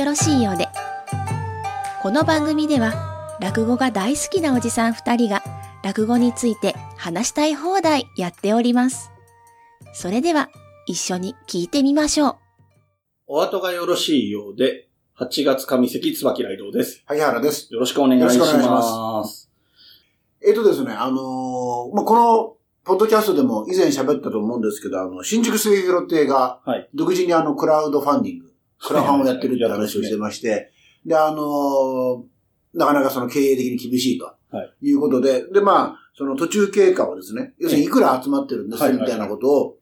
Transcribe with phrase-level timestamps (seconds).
[0.00, 0.66] よろしいようで。
[2.00, 5.42] この番組では、落語が大好きなおじさん二人が、
[5.84, 9.10] 落語について話したい放題やっております。
[9.92, 10.48] それでは、
[10.86, 12.36] 一緒に聞いてみましょう。
[13.26, 14.88] お後がよろしいようで、
[15.18, 17.02] 8月上関椿雷道です。
[17.04, 17.70] 萩原です。
[17.70, 18.36] よろしくお願いします。
[18.38, 19.50] よろしくお願いします
[20.42, 28.49] えっ、とですね、あのーまあ、この、ポッドキャストでも以前喋ったと思うんですけど、あの、新宿末広亭がはい、独自にあの、クラウドファンディング、
[28.82, 30.72] クラファンをやってるって話をしてまして、
[31.04, 32.22] で、あのー
[32.72, 34.26] なかなかその経営的に厳しいと。
[34.26, 39.78] はいいうことで、で、まあ、その途中経過をですね、要するにいくら集まってるんですはいみたいなことを、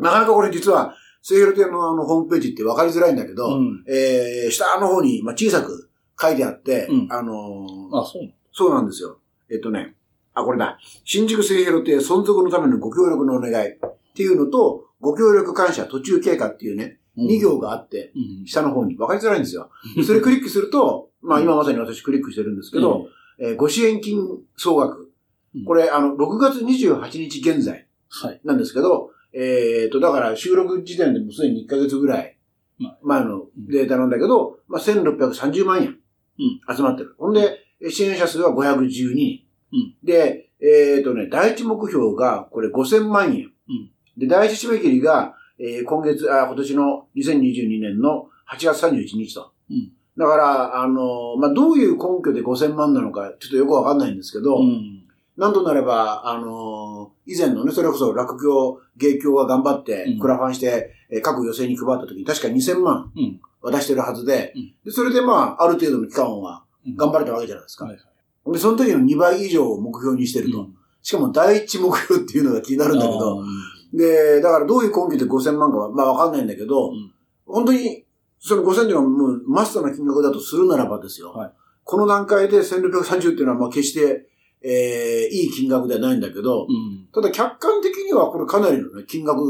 [0.00, 3.84] なかなかこれ実は、末広亭のあの、ホームページって分かりづらいんだけど、うん。
[3.88, 5.90] えー、下の方に、まあ、小さく
[6.20, 9.18] 書いてあって、うんあのーあ、そうそうなんですよ。
[9.50, 9.94] えっとね、
[10.34, 10.78] あ、これだ。
[11.04, 13.78] 新宿末広亭存続のためのご協力のお願いっ
[14.14, 18.46] ていうのと、ご協力感謝途中経過っていうね、2行があって、うん。
[18.46, 19.70] 下の方に分かりづらいんですよ。
[20.06, 24.20] それクリックすると、まあ今まさに私クリックしてるんですけど、えーご支援金
[24.56, 25.12] 総額
[25.54, 25.64] うん。
[25.64, 28.40] これ、あの、6月28日現在はい。
[28.44, 32.38] なんですけど、えっと、だから収録時点でもうすでに1ヶ月ぐらい
[32.78, 35.98] まあ前のデータなんだけど、まあ1630万円
[36.38, 37.14] うん集まってる。
[37.18, 37.58] ほんで、
[37.90, 39.44] 支援者数は512人。
[39.72, 43.52] うんで、えっ、とね、第一目標がこれ5000万円。
[43.68, 49.52] うんで、第一締め切りが、えー今月、あ、今年の2022年の8月31日と。
[49.70, 55.04] うんだから、あのまあ、どういう根拠で5000万なのか、ちょっとよくわかんないんですけど、うん。
[55.36, 63.40] なんとなれば、あの以前のね、それこそ落協、芸協が頑張ってうん、クラファンして、えー各予選に配った時に確か2000万うん。
[63.62, 67.86] 渡してるはずで、うんでそれでまあ、ある程度の期間はうん頑張れたわけじゃないですか。
[67.86, 70.58] で、その時の2倍以上を目標にしてると。
[70.58, 73.40] うんしかも第一目標っていうのが気になるんだけど、
[73.92, 77.12] で、だからどういう根拠で5000万かは、まあわかんないんだけど、うん
[77.50, 78.04] 本当に、
[78.38, 81.32] その5000っていうのはもうマストな金額だとするならばですよ。
[81.32, 81.52] はい
[81.88, 84.28] この段階で1630っていうのはまあ決して、
[84.62, 87.08] えー、いい金額ではないんだけど、うん。
[87.14, 89.40] ただ客観的にはこれかなりのね、金額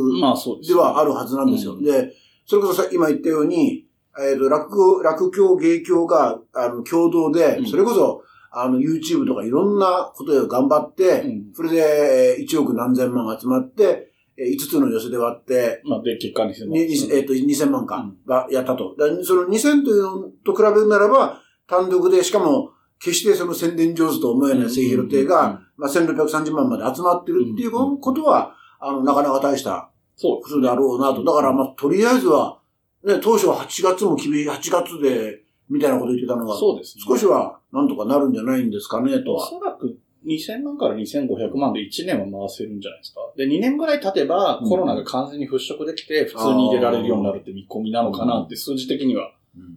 [0.65, 1.75] ではあるはずなんですよ。
[1.75, 2.13] うんで、
[2.47, 3.87] それこそさ今言ったように、
[4.21, 8.23] えっ、と、落語、落協、芸協が、あの、共同でう、んそれこそ、
[8.53, 14.08] あの、YouTube とかいろんなことを頑張って、うんそれで、えー1億何千万集まって、えー
[14.39, 16.75] 5つの寄せで割って、まあ、で、結果にしても。
[16.75, 18.95] ににえっ、と、2000万かうん、がやったと。
[18.97, 31.23] だその2000というのと比べるならば、単独で、しかも、決してその宣伝上手と思えない末広亭が、まあ、1630万まで集まってるっていううんことは、あの、なかなか大したそうことだろうなと。
[31.23, 32.59] だから、まあ、とりあえずは、
[33.05, 37.05] ね、当初は8月も厳しい、8月で、みたいなこと言ってたのが、そうですね。
[37.07, 39.49] 少しは、なんとかなるんじゃないんですかね、とおは。
[39.49, 39.97] そらく
[40.29, 43.21] 2000万から2500万で1年は回せるんじゃないですか。
[43.37, 49.33] で、2年ぐらい経てばうんコロナが完全に払拭できて普通に入れられるようになるって見込みなのかなって数字的には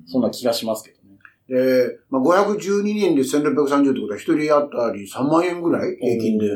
[0.08, 1.02] そんな気がしますけどね。
[1.48, 6.54] で、まあ、512人で1630ってことは、一人当たり3万円ぐらい平均でや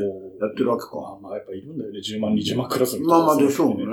[0.48, 0.96] ってるわけか。
[0.96, 2.00] まあまあやっぱいるんだよね。
[2.00, 3.86] 10万、20万クラスの人まあまあでしょうね。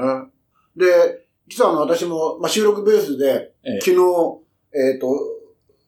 [0.77, 4.43] で、実はあの、私も、まあ、収録ベースで、ええ昨日、
[4.75, 5.09] えっ、と、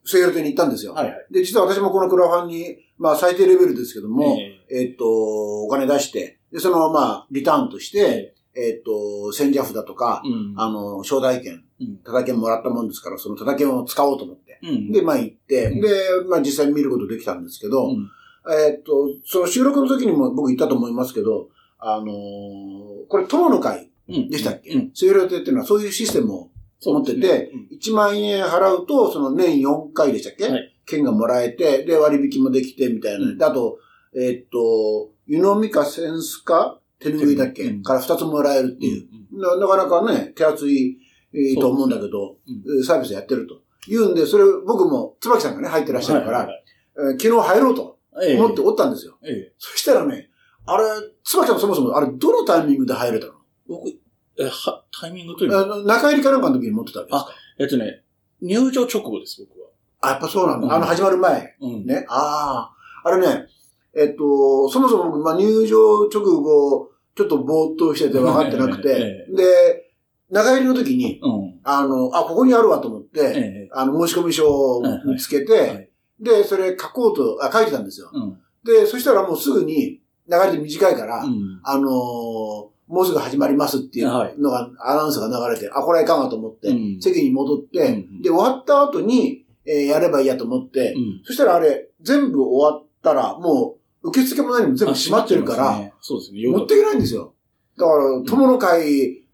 [0.04, 0.94] セール店に行ったんですよ。
[0.94, 1.26] はいはい。
[1.30, 4.36] で、実は私もこのクラファンに、まあ、最低レベルですけども、
[4.70, 5.06] ええっ、と、
[5.64, 10.54] お金出して、で、その、まあ、リターンとして、えっ、と、千社札とか、うん。
[10.56, 11.96] あの、招待券、うん。
[12.04, 14.60] タダ券もらったもんですから、そのタダ券を使おうと思って。
[14.62, 14.92] うん。
[14.92, 15.88] で、まあ行って、うんで、
[16.28, 18.08] まあ実際に見ることできたんですけど、うん
[18.46, 21.48] えっ、と、その収録の時にも僕言ったと思いますけど、
[21.78, 24.30] あのーこれ友の会うん。
[24.30, 24.90] でしたっけ、うん。
[24.94, 26.50] セールっていうのはそういうシステムを
[26.92, 27.50] 持ってて、
[27.80, 30.76] 1万円払うと、その年4回でしたっけ、はい。
[30.86, 33.26] 券がもらえて、で、割引もできて、みたいな。
[33.26, 33.38] うん。
[33.38, 33.78] であと、
[34.14, 36.78] えっ、と、湯飲みかセンスか？
[37.00, 37.82] 手拭いだっけ、うん。
[37.82, 39.08] から2つもらえるっていう。
[39.40, 40.98] ななかなかね、手厚い、
[41.32, 42.36] えーと思うんだけど、
[42.84, 43.60] サービスやってると。
[43.88, 46.48] 言うんで、それ僕も、椿さんがね、入ってらっしゃるから、
[47.18, 48.38] 昨日入ろうとええ。
[48.38, 49.18] 思っておったんですよ。
[49.24, 49.52] ええ。
[49.58, 50.30] そしたらね、
[50.66, 50.84] あれ、
[51.24, 53.32] 椿さんそもそも、あれ、どのタイミングで入れたの？
[53.66, 53.88] 僕、
[54.38, 57.34] え、は、タイミングというか、あの中入りかなんかの時に持ってたわけですか？
[57.58, 58.02] えっとね、
[58.42, 59.68] 入場直後です、僕は。
[60.00, 60.66] あ、やっぱそうなんだ。
[60.66, 61.56] うんあの、始まる前。
[61.60, 61.86] うん。
[61.86, 62.04] ね。
[62.08, 62.70] あ
[63.04, 63.08] あ。
[63.08, 63.46] あれね、
[63.94, 69.90] えっと、そもそも僕、まあ、入場直後、ちょっとぼーっとしてて 分かってなくて、えで、
[70.30, 71.60] 中入りの時に、うん。
[71.62, 73.32] あの、あ、ここにあるわと思って、え
[73.66, 73.68] え。
[73.72, 78.10] あの、申し込み書を見つけて、で、それ書こうと、あ、書いてたんですよ。
[78.12, 78.38] うん。
[78.64, 81.60] で、そしたらもうすぐに、流れて短いから、うん。
[81.62, 91.22] あのーもうすぐ始まりますっていうはいのが、アナウンスが流れて、あ、これはいかんわと思って、うん席に戻って、うんで、終わった後に、えーやればいいやと思って、うん。
[91.24, 96.46] そしたらあれ、全部終わったら、もう、受付も何も全部閉まってるから、そうですね。
[96.46, 97.32] 持っていけないんですよ。
[97.78, 99.24] だから、友の会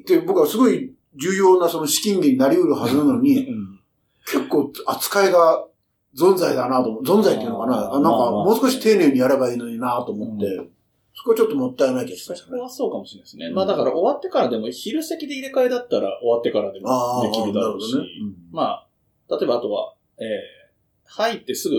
[0.00, 3.80] って僕はすごい重要なその資金源になり得るはずなのに、 うん。
[4.26, 5.64] 結構扱いが
[6.16, 7.02] 存在だなと思う。
[7.02, 7.76] 存在っていうのかな。
[7.76, 10.70] なんか、もう少し丁寧にやればいいのになと思って、う
[11.18, 12.48] そこはちょっともったいない気がしそ。
[12.48, 13.50] こはそうかもしれないですね。
[13.50, 18.34] まあだから終わってからでも、昼席で入れ替えだったら終わってからでもできるだろうし、なるほどね。
[18.52, 20.26] まあ、例えばあとは、えー、
[21.06, 21.74] 入ってすぐ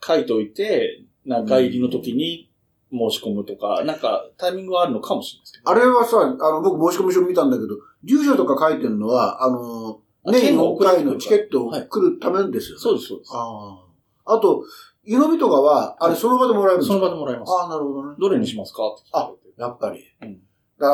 [0.00, 2.48] 書いといて、中入りの時に
[2.92, 5.70] 申し込むとか、なんかタイミングはあるのかもしれないですけど。
[5.70, 7.74] あれはさ、あの、僕申し込み書見たんだけど、
[8.04, 12.80] 住所とか書いてるのは、あの、あ年券を4回のチケットをはい来るためですよね。
[12.80, 13.32] そうです、そうです。
[13.34, 13.80] あ
[14.26, 14.36] あ。
[14.36, 14.64] あと、
[15.04, 16.94] 湯飲みとかは、あれその場でもらえるんですか？
[16.94, 17.52] その場でもらえます。
[17.52, 18.16] ああ、なるほどね。
[18.18, 18.82] どれにしますか？
[18.88, 19.60] って聞かれて。
[19.60, 20.00] やっぱり。
[20.22, 20.38] うん
[20.78, 20.88] だ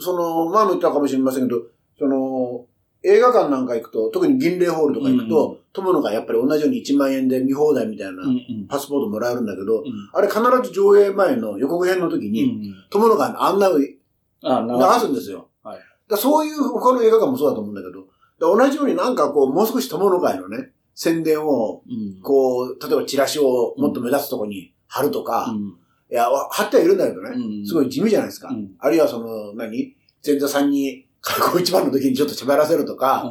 [0.00, 1.60] その、前も言ったかもしれませんけど、
[1.98, 2.64] その、
[3.04, 8.66] 映画館なんか行くと、特に銀霊ホールとか行くと、友のがやっぱり同じように1万円で見放題みたいなうんうん。
[8.68, 13.86] パスポートもらえるんだけど、うんあれ必ず上映前の予告編の時に、うん友のが案内を流
[15.00, 15.48] すんですよ。
[15.62, 18.00] はいだそういう他の映画館もそうだと思うんだけど、
[18.40, 22.20] だ同じようになんかこう、もう少し友の会のね、宣伝を、うん。
[22.22, 25.74] こう、例えばチラシをもっと目立つとこに貼るとか、うん
[26.10, 28.48] いや、わ貼ってはいるんだけどね、うんすごい地味じゃないですか。
[28.48, 29.96] うんあるいはその、何？
[30.24, 33.24] 前座さんに、開口一番の時にちょっと喋らせるとか、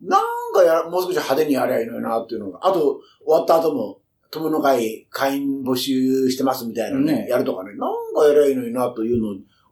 [0.00, 0.22] なん
[0.54, 2.66] かやら、もう少し派手にやりゃいいのよなっていうのが。
[2.66, 4.00] あと、終わった後も、
[4.30, 9.28] 友の会会員募集してますみたいなね、ねやるとかね、なんかやりゃいいのになというの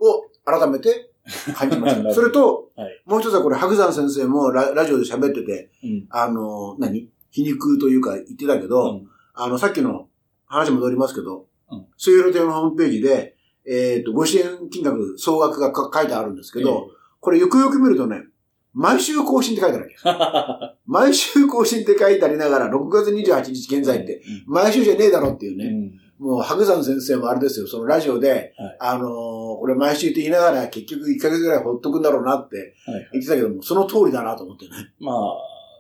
[0.07, 1.11] を改めて
[1.55, 2.11] 感じました。
[2.13, 6.07] それと、はいもう一つはこれ、白山先生もララジオで喋ってて、うん。
[6.11, 7.09] あの、何？
[7.31, 10.09] 皮肉というか言ってたけど、うんあの、さっきの
[10.47, 16.91] 話戻りますけどうん、水曜日亭のホームページで、えっ、と、ご支援金額、総額がか書いてあるんですけど、
[17.21, 18.25] これよくよく見るとね、
[18.73, 20.77] 毎週更新って書いてあるわけ。
[20.87, 25.71] 毎週更新って書いてありながら、6月28日現在って、毎週じゃねえだろっていううね。
[25.71, 25.93] ん。
[26.19, 28.37] もう、白山先生もあれですよ、そのラジオで、は
[28.67, 34.71] いあのーこれ毎週って言いながら、結局1ヶ月ぐらいほっとくんだろうなってはい言ってたけども、その通りだなと思ってね。
[34.99, 35.17] まあ、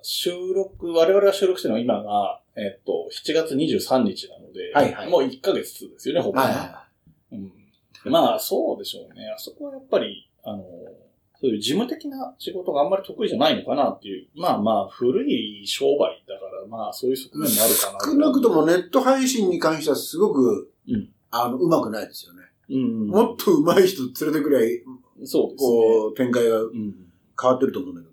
[0.02, 6.40] 収録、我々が収録してるのは今が、えっと、7月23日なので、はいはいもう1ヶ月ですよね、ほぼ。
[6.40, 6.84] はいは
[7.32, 9.30] うん、まあ、そうでしょうね。
[9.34, 10.64] あそこはやっぱり、あの、
[11.40, 14.28] そういう事務的な仕事があんまり得意じゃないのかなっていう。
[14.34, 17.98] まあまあ、古い商売だから、まあ、そういう側面もあるかな。
[18.12, 22.42] 少なくともネット配信に関してはすごく、うんあの、うまくないですよね。
[22.68, 23.08] うん。
[23.08, 24.82] もっと上手い人連れてくりゃい、
[25.24, 25.70] そうですね。
[25.70, 26.94] こう、展開がうん。
[27.40, 28.09] 変わってると思うんだけど。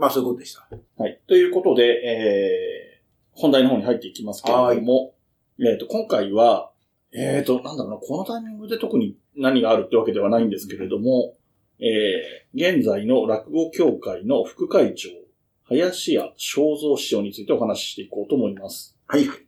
[0.00, 0.06] はい。
[0.06, 0.68] まあそういうことでした。
[0.96, 1.20] はい。
[1.28, 5.14] ということで、えー、本題の方に入っていきますけれども、
[5.60, 6.70] えっ、と、今回は、
[7.12, 11.36] えっ、と、なんだろうな、このタイミングで特に何があるってわけではないんですけれども、
[11.80, 15.10] えー、現在の落語協会の副会長、
[15.64, 18.96] 林家正蔵師匠についてお話ししていこうと思います。
[19.06, 19.38] はいはい。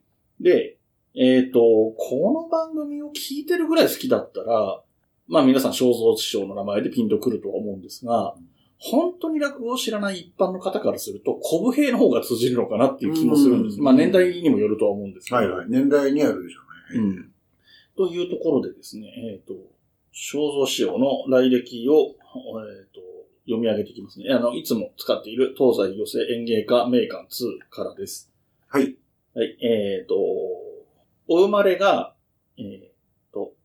[0.41, 0.79] で、
[1.15, 4.83] えっ、と、この番組を聞いてるぐらい好きだったら、
[5.29, 8.35] まあ皆さん正蔵師匠の名前でピンとくるとは思うんですが、
[8.85, 13.79] 本当に落語を知らない一般の方からすると、古武兵の方が通じるのかなっていう気もするんです。
[13.79, 15.37] うんまあ年代にもよるとは思うんですけど。
[15.37, 15.67] はいはい。
[15.69, 16.61] 年代にあるでしょ
[16.95, 17.05] うね。
[17.05, 17.33] うん。
[17.97, 19.55] というところでですね、えっ、と、
[20.11, 23.01] 正蔵師匠の来歴を、えっ、と、
[23.45, 24.27] 読み上げていきますね。
[24.31, 28.33] あの、いつも使っている東西寄せ演芸家名館2からです。
[28.67, 28.97] はい。
[29.35, 30.67] はい、えっ、と、お
[31.29, 32.15] 生まれが、
[32.59, 32.92] えっ、と、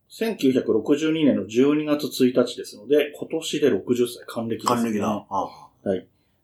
[0.10, 4.76] 1962年の12月1日ですので、今年で60歳、還暦です、ね。
[4.76, 5.26] 還暦だ。
[5.30, 5.68] あ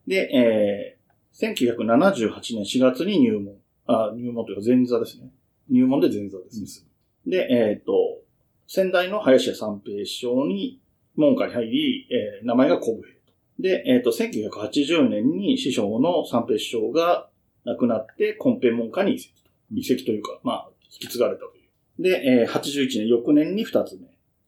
[0.08, 3.56] で、えー、1978年4月に入門。
[3.88, 5.30] あ、入門というか前座ですね。
[5.70, 6.86] 入門で前座です。
[7.26, 8.22] で、えっ、と、
[8.68, 10.80] 先代の林家三平師匠に
[11.16, 13.34] 門下に入り、えー名前が小武平と。
[13.60, 17.30] で、えっ、と、1980年に師匠の三平師匠が
[17.66, 19.50] 亡くなって、根平門下に移籍と。
[19.74, 21.63] 移籍というか、まあ、引き継がれたという。
[22.00, 23.98] で、えー81年、翌年に二つ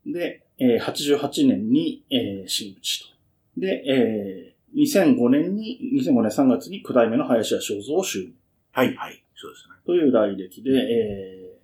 [0.05, 0.11] 目。
[0.11, 3.59] で、えー88年に、えー真打ちと。
[3.59, 8.33] で、えー2005年に、2005年3月に九代目の林家正蔵を襲名
[8.73, 9.23] はいはい。
[9.35, 9.75] そうですね。
[9.85, 11.57] という来歴で、え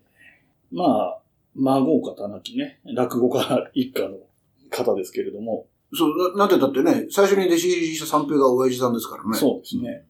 [0.73, 1.21] ー、まあ、
[1.55, 4.17] 孫方なきね、落語家一家の
[4.69, 9.38] 方ですけれども、そう、ななんてだってね、最初に弟子入りした三平が親父さんですからね。
[9.38, 10.05] そうですね。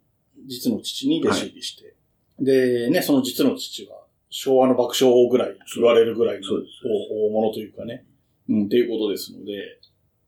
[0.46, 1.96] 実の父に弟子入りして。
[2.40, 4.01] で、ね、その実の父は、
[4.32, 8.06] 昭和の爆笑王ぐらい言われるぐらいの大大物というかね、
[8.50, 9.78] うん、っていうことですので、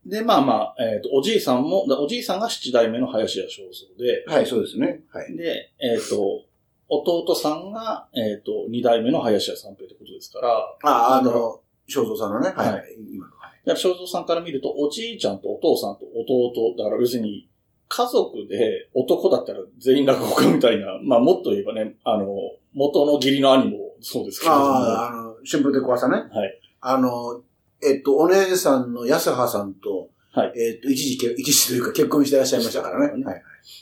[0.05, 5.01] で、まあまあ、えっ、と、おじいさんも、だおじいさんが七代目の林家正蔵で、はい、そうですね。
[5.09, 5.37] はい。
[5.37, 6.43] で、えっ、と、
[6.89, 12.47] 弟さんが、えっ、と、二代目の林家三平ってことですから、あ、あの、正蔵さんのね。
[12.49, 12.67] はい。
[12.67, 13.15] ははいい。
[13.15, 13.33] 今の。
[13.77, 17.47] 正蔵さんから見ると、おじいちゃんとお父さんと弟、だから要するに、
[17.87, 22.27] 家族で男だったら全員落語家みたいな、まあもっと言えばね、あの、
[22.73, 26.17] 元の義理の兄もそうですけれども、ああ、あの、春風で怖さね。
[26.17, 26.59] はい。
[26.81, 27.41] あの、
[27.81, 33.23] えっと、お姉さんの安葉さんと、はいえっと、一時け、一時というか結婚していらっしゃいましたからね。
[33.23, 33.41] はい。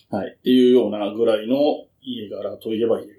[0.09, 0.35] はい。
[0.37, 1.55] っていうようなぐらいの、
[2.03, 3.13] 家柄といえば家柄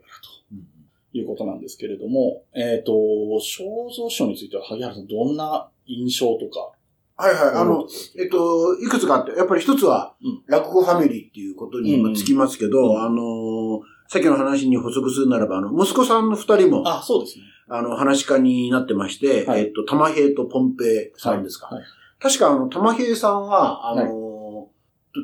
[0.52, 6.72] ということなんですけれども、えっ、と、肖像師匠については、萩原さん、どんな印象とか、
[7.16, 7.54] はいはい。
[7.54, 7.86] あの、
[8.18, 13.80] えっと、いくつかあって、やっぱり一つはうん、落語ファミリーっていうことに今つきますけど、うんあの、
[14.12, 17.44] さっきの話に補足するならば、あの、息子さんの二人も、あ、そうですね。
[17.66, 21.68] あの、話し家になってまして、はいえっと、玉平とポンペイさんですか。
[21.68, 21.84] はい。
[22.20, 24.68] 確か、あの、玉平さんは、あの、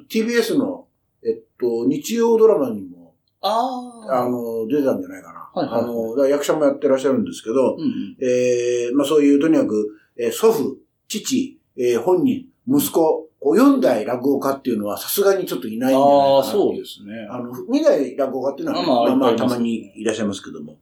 [0.08, 0.86] TBS の、
[1.22, 4.22] えっと、日曜ドラマにも、ああ。
[4.22, 5.50] あの、出てたんじゃないかな。
[5.52, 8.16] はいはいはいあの、役者もやってらっしゃるんですけど、うんうん。
[8.22, 10.78] えー、まあそういう、とにかく、えー祖父、
[11.08, 17.26] 父、えー本人、息子、こう4代落語家っていうのはさすがにちょっといないんじゃないかなああ、っていそうですね。
[17.30, 20.76] あの、2代落語家っていうのはね、まあまあたまにいらっしゃいますけども。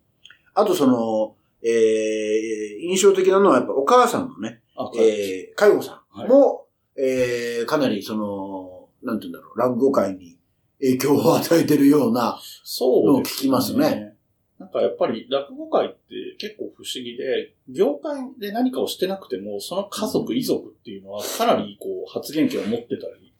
[0.54, 6.66] あとその、えー、印象的なのはやっぱお母さんのね、あ、えー、介護さんも、
[6.96, 10.38] えー、かなりその、なんて言うんだろう、落語界に
[10.80, 12.38] 影響を与えてるような、
[12.80, 14.15] のを聞きますね。
[14.58, 15.96] なんかやっぱり落語界って
[16.38, 23.32] 結構不思議で、業界で何かをしてなくても、その家族、遺族っていうのはかなりこう発言権を持ってたり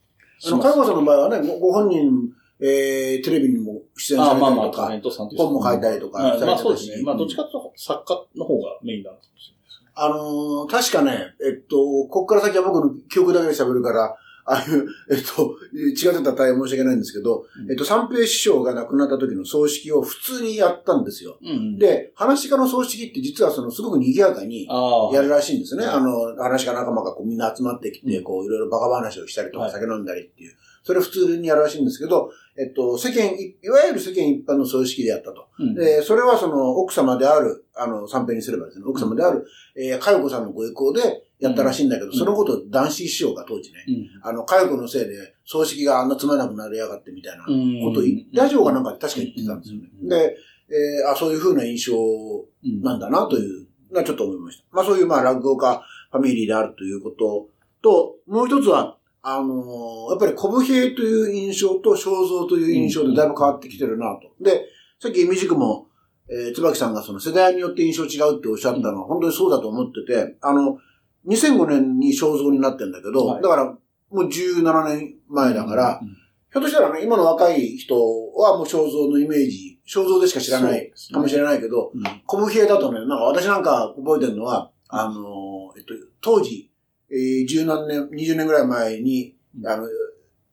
[0.44, 7.02] あの、介護さんの場合はね、ごご本人、えー、テレビにも出演さあれまあまあタたりとか、レントさんと本も書いたりとかはいされてたしまあそうですね。
[7.02, 9.90] まあどっちかというと作家の方がメインなのかもしれないですね。
[9.94, 14.16] あのー確かね、えっと、ここから先は僕の記憶だけで喋るから、
[14.48, 21.36] ああいう、えっと、違ってたら大変申し訳ないんですけど、うんえっと、三平師匠が亡くなった時の葬式を普通にやったんですよ。
[21.42, 24.68] うんうん、で、話し家の葬式って実はそのすごく賑やかに
[25.12, 25.84] やるらしいんですね。
[25.84, 30.54] はいあの、話し家仲間がこうみんな集まってきて、うんこういろいろバカ話をしたりとはいか酒飲んだりっていう。
[30.86, 35.48] それ普通にやるらしいんですけど、えっと、世間い、いわゆる世間一般の葬式でやったと。
[35.58, 42.12] うんで、それはその奥様である、あの、三平にすればですね、奥様である、えー、かよこさんのご意向でやったらしいんだけど、うん。
[42.16, 44.28] そのことを男子師匠が当時ね、うん。
[44.28, 47.80] あの、かよこのせいで葬式があんなつまらなくなりやがってみたいなうん。
[47.82, 49.88] ことを言って、ラジオがなんかで確か言ってたんですよね。
[50.02, 50.08] うん。
[50.08, 50.36] で、
[50.68, 54.64] えーあ、そういう風な印象うんなんだなというのはちょっと思いました。
[54.72, 57.48] まあそういうまあ落語家ファミリーであるということ
[57.82, 64.42] と、もう一つは、あのーやっぱり小武兵という印象と肖像という印象でだいぶ変わってきてるなと。
[64.42, 64.66] で、
[65.00, 65.88] さっきみじくも、
[66.28, 70.78] えー、椿さんがその世代によって印象違うっておっしゃったのは本当にそうだと思ってて、あの、
[71.26, 73.42] 2005年に肖像になってんだけど、はい。
[73.42, 73.78] だからも
[74.10, 77.94] う17年前だから、うんひょっとしたらね、今の若い人
[78.34, 82.02] はもう肖像のイメージ、肖像でしか知らないかもしれないけど、うん。
[82.24, 85.92] 小武兵だとね、なんか私なんか覚えてるのは、あの、えっと、
[86.22, 86.70] 当時、
[87.10, 89.86] えー、十何年、二十年ぐらい前に、あの、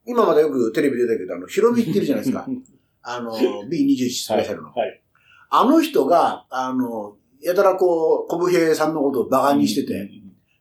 [0.06, 2.46] 今までよくテレビ出てるけど、あの、ヒロミっているじゃないですか。
[3.04, 4.74] あの、B21 スペシャルの。
[4.74, 5.02] はい。
[5.52, 10.10] あの人が、あの、やたらこう、小武兵さんのことを馬鹿にしてて、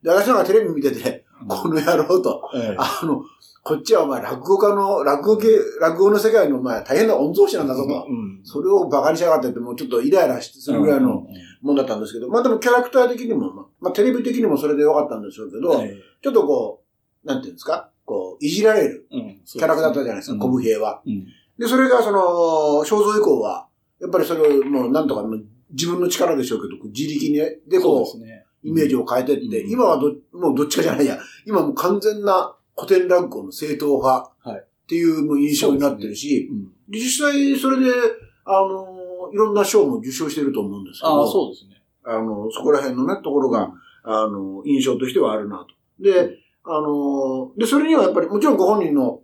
[0.03, 3.23] で、私なんかテレビ見てて、この野郎と、はいあの、
[3.65, 5.49] こっちはお前落語家の、落語系、
[5.81, 8.07] 落語の世界のお前大変な御曹司なんだぞと。
[8.09, 8.41] うん。
[8.43, 11.25] それを馬鹿にしやがってって、もうちょっとイライラするぐらいの
[11.63, 16.83] もんだったんですけど、まあでもキャラクター的にも、まあまあテレビ的にもそれでよかったんでしょうけど、はいちょっとこ
[17.25, 19.41] う、なんていうんですか、こう、いじられるうん。
[19.45, 21.03] キャラクターだったじゃないですか、小武兵は。
[21.05, 21.27] うん。
[21.59, 22.19] で、それがその、
[22.85, 23.69] 肖像以降は、
[24.01, 25.25] やっぱりそれをもうなんとか、
[25.71, 28.45] 自分の力でしょうけど、自力にね、でこう、ですね。
[28.63, 29.71] イメージを変えてって、うん。
[29.71, 34.59] 今はど、もうどっちかじゃないや、今もう完全な古典落語の正統派はい。
[34.59, 36.65] っていう印象になってるし、うん。
[36.89, 37.91] で実際それで、
[38.45, 41.83] あの、いろんな賞も受賞してると思うんですけど、ああ、そうですね。
[42.05, 43.73] あの、そこら辺のね、ところが、
[44.05, 46.03] あの、印象としてはあるなと。
[46.03, 49.21] で、あの、で、それにはやっぱり、もちろんご本人の、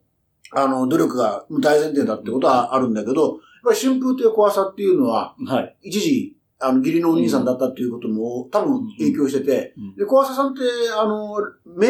[0.53, 5.77] あの、努力が大前提だってことはあるんだけど、やっぱり春風亭小朝っていうのは、はい。
[5.83, 9.97] 一時、あの、義理のお兄さんだったっていうことも、多分影響してて、うん。
[9.97, 10.61] で、小朝さんって、
[10.97, 11.89] あの、名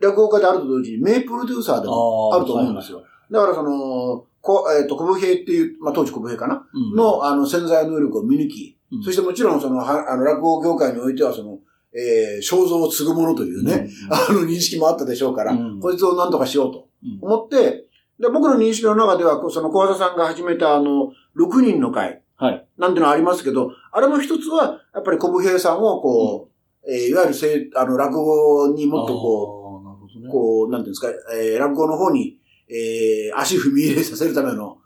[0.00, 3.04] 落語家であると同時に、名プロデューサーでもあると思うんですよ。
[3.30, 6.94] だからその、こえっ、と、小武兵っていう、まあ、当時小武兵かな、うん。
[6.94, 9.02] の、あの、潜在能力を見抜き、うん。
[9.02, 11.58] そしてもちろんその、はあの、落語業界においてはその、
[11.96, 15.80] えー、肖像を継ぐものというね、あの認識もあったでしょうから、うん。
[15.80, 17.18] こいつを何とかしようとうん。
[17.22, 17.86] 思って、
[18.18, 22.66] で僕の認識の中では、その小技さんが始めたあの、6人の会、はい。
[22.78, 26.50] なんていうのありますけど、あれも一つは、やっぱり小武兵さんをこ
[26.86, 30.28] う、えーいわゆるせいあの、落語にもっとこう、なるほどう、ね。
[30.30, 32.38] こう、なんていうんですか、えー落語の方に、
[32.68, 34.78] えー足踏み入れさせるための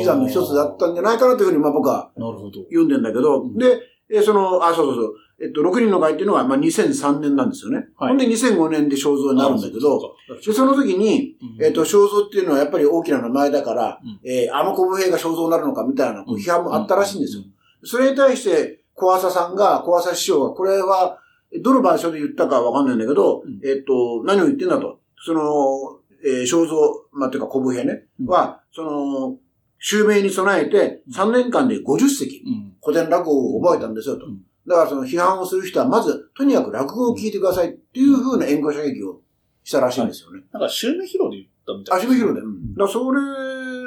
[0.00, 2.62] 手段の一つだったんじゃないかなというふうに、まあ僕はなるほど。
[2.64, 3.80] 読んでんだけど、うんで、
[4.10, 7.88] えーその、あ、そうそうそう、えっと、6人の会っていうのは、まあ2003年なんですよね。
[7.96, 8.08] はい。
[8.08, 14.20] ほんで2005年で肖像になるんだけど、で、その時に、えっ、と、肖像っていうのはやっぱり大きな名前だから、うん。
[14.24, 17.42] えーあの小武兵が肖像になるのかみたいな批判もあったらしいんですよ。
[17.84, 21.18] それに対して、小朝さんが、小朝師匠が、これは、
[21.62, 23.60] どの場所で言ったかわかんないんだけど、うん。
[23.64, 25.00] えっ、と、何を言ってんだと。
[25.24, 28.26] その、えー肖像、まあ、ていうか小武兵ね、うん。
[28.26, 29.36] は、その、
[29.78, 32.74] 襲名に備えて3年間で50席うん。
[32.82, 34.26] 古典落語を覚えたんですよと。
[34.26, 39.22] うんだからその批判をする人はまず、とにかく落語を聞いてくださいっていう風な援護射撃を
[39.64, 40.42] したらしいんですよね。
[40.52, 42.40] なんか、襲名披露で言ったみたい足部広で。
[42.40, 43.20] うんだそれ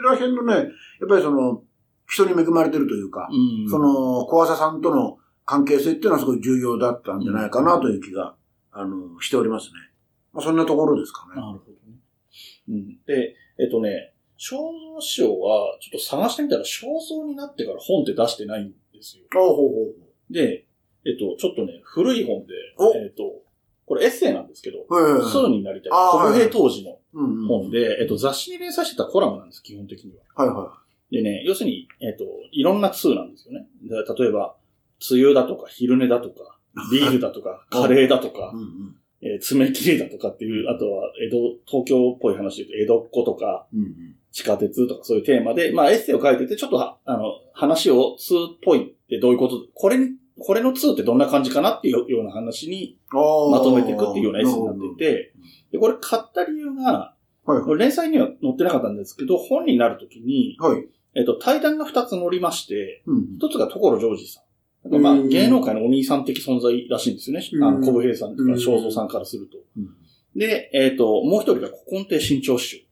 [0.01, 0.65] らへんのね、やっ
[1.07, 1.63] ぱりその、
[2.07, 3.69] 人に恵まれてるというか、うん。
[3.69, 8.35] そ、の、小朝さんとの関係性っていうのはすごい重要だったんじゃないかなという気が、
[8.71, 9.71] あの、しておりますね。
[10.33, 11.39] まあ、そんなところですかね。
[11.39, 11.97] なるほどね。
[12.69, 12.87] うん。
[13.05, 14.10] で、えっとね、
[14.43, 19.23] 正蔵師匠は、ちょっと探してみたら、正蔵になってから本って出してないんですよ。
[19.35, 19.65] あほうほ
[20.31, 20.65] うで、
[21.05, 23.43] えっと、ちょっとね、古い本でお、えっと、
[23.85, 25.03] これエッセイなんですけど、ほう。
[25.03, 25.91] はいはい数になりたい。
[25.93, 26.97] あー小平当時の。
[27.47, 30.45] 本で、えっと、雑誌に連載してたコラムなんです、基本的には。
[30.45, 30.77] はいは
[31.11, 33.67] でね、要するに、えっと、いろんな通なんですよね。
[33.83, 34.55] で例えば、
[35.11, 36.57] 梅雨だとか、昼寝だとか、
[36.91, 38.57] ビールだとか、カレーだとかい。
[38.57, 38.95] う、んうん。
[39.21, 44.15] えー爪切りだとかっていう、あとは、江戸、東京っぽい話で言うと、江戸っ子とか、うんうん。
[44.31, 55.33] 地下鉄とかそういうテーマで、まあエッセイを書いてて、ちょっとは、あの、話を通っぽいってどういうこと、これに、これの通ってどんな感じかなっていうような話にまとめていくっていうようなエッセイになっていて、
[55.73, 60.87] で、これ買った理由が、はい連載には載ってなかったんですけど、本になるときに、はい。
[61.15, 64.41] えっと、対談が2つ載りまして、うん一つが所ジョージさ
[64.89, 65.01] ん。
[65.01, 67.65] まあ、うん芸能界のお兄さん的存在らしいんですよね。
[67.65, 69.57] あうんの、小武平さんとか、うん正蔵さんからすると。
[69.77, 69.89] うん
[70.35, 72.85] で、えっ、と、もう一人が古今亭新潮師匠。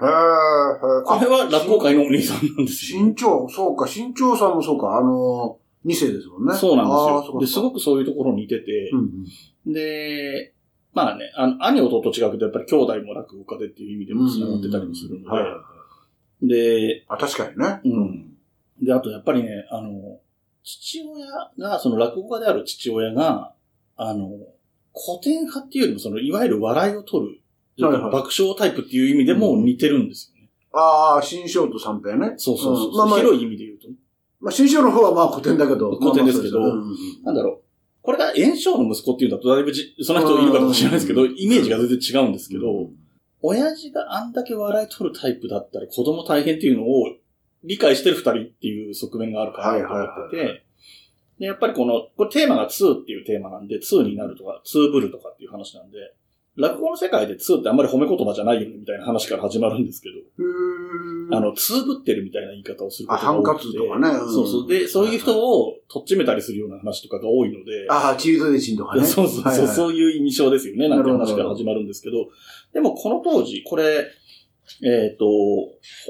[0.00, 2.98] へーへーこれは落語界のお兄さんなんですよ。
[2.98, 6.54] 新潮、そうか、新潮さんもそうか、あの、二世ですもんね。
[6.54, 7.38] そうなんですよ。
[7.40, 9.24] で、すごくそういうところに似てて、うん
[9.66, 9.72] うん。
[9.72, 10.52] で、
[10.92, 15.30] まあね、あの、兄弟と違うけど、やっぱり兄弟も落語家でっていう意味でも繋がってたりもするの
[16.40, 17.80] で、いで、あ、確かにね。
[17.84, 18.36] うん。
[18.82, 20.20] で、あとやっぱりね、あの、
[20.64, 21.26] 父親
[21.58, 23.52] が、その落語家である父親が、
[23.96, 24.28] あの、
[24.94, 27.40] 古典派っていうよりも、その、いわゆる笑いを取る、
[27.78, 30.48] はいはい爆笑タイプっていう意味でも似てるんですよね。
[30.72, 32.34] ああ、新潮と三平ね。
[32.36, 32.92] そうそうそう。
[32.92, 33.94] んまあまあ、広い意味で言うとね。
[34.40, 35.96] まあ、新潮の方はまあ古典だけど。
[35.98, 37.66] 古典ですけどまあまあなんだろう。
[38.02, 42.96] これが炎章の息子っていうんだと、だいぶじ、その人いるかもしれないですけど、うんイメージが全然違うんですけど、うん
[43.42, 47.14] 親父があんだけ笑い取るタイプだったら子供大変っていうのを
[47.62, 50.66] 理解してる二人っていう側面があるかなと思ってはいはいて、
[51.38, 55.98] で、やっぱりこの、これテーマが2っていうテーマなんで、2になるとか、2ブルとかっていう話なんで、
[56.56, 63.72] 落語の世界で2ってあんまり褒め言葉じゃないよねみたいな話から始まるんですけど、あの、2ぶってるみたいな言い方をすることあハンカが多くて。
[63.72, 64.08] ツとかね。
[64.08, 64.68] んそうそう。
[64.68, 69.04] で、そういう人をとっちめたりするような話とかが多いので、ああ、チーズデチンとかね。
[69.04, 70.88] そうそうそう、はいはいそういう印象ですよね。
[70.88, 72.28] なんて話から始まるんですけど。
[72.72, 74.06] でもこの当時、これ、
[74.82, 75.26] えっ、と、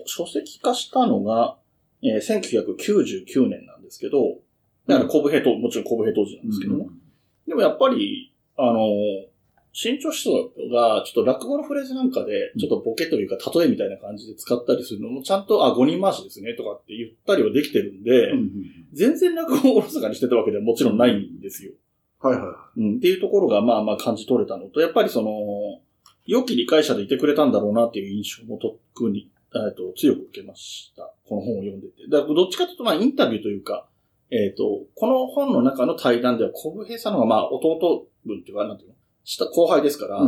[0.06, 1.59] 書籍化したのが、
[2.02, 4.38] えー1999年なんですけど、
[4.87, 6.87] だから、小武平当、もちろん小武平当時なんですけどね。
[7.48, 8.80] でもやっぱり、あの、
[9.78, 10.32] 新潮思想
[10.72, 18.52] が、ちょっと落語のフレーズなんかで、ちょっとボケというか、例えみたいな感じで使ったりするのも、ちゃんと、あ、五人回しですね、とかって言ったりはできてるんで、うんうん
[18.94, 21.72] 全然落語をおろそかにしてたわけではもちろんないんですよ。
[22.18, 25.82] はいはうん、っていうところがまあまあ感じ取れたのと、やっぱりその、
[26.24, 31.12] 良き理解者でいてくれたんだろうなっていう印象も特に、えっと、強く受けました。
[31.28, 32.08] この本を読んでて。
[32.08, 33.86] だからどっちかというとまあインタビューというか、
[34.30, 38.95] えっ、と、この本の中の対談では小武平さんの方がまあ弟分っていうか、なんていうの
[39.26, 40.20] 下、後輩ですから、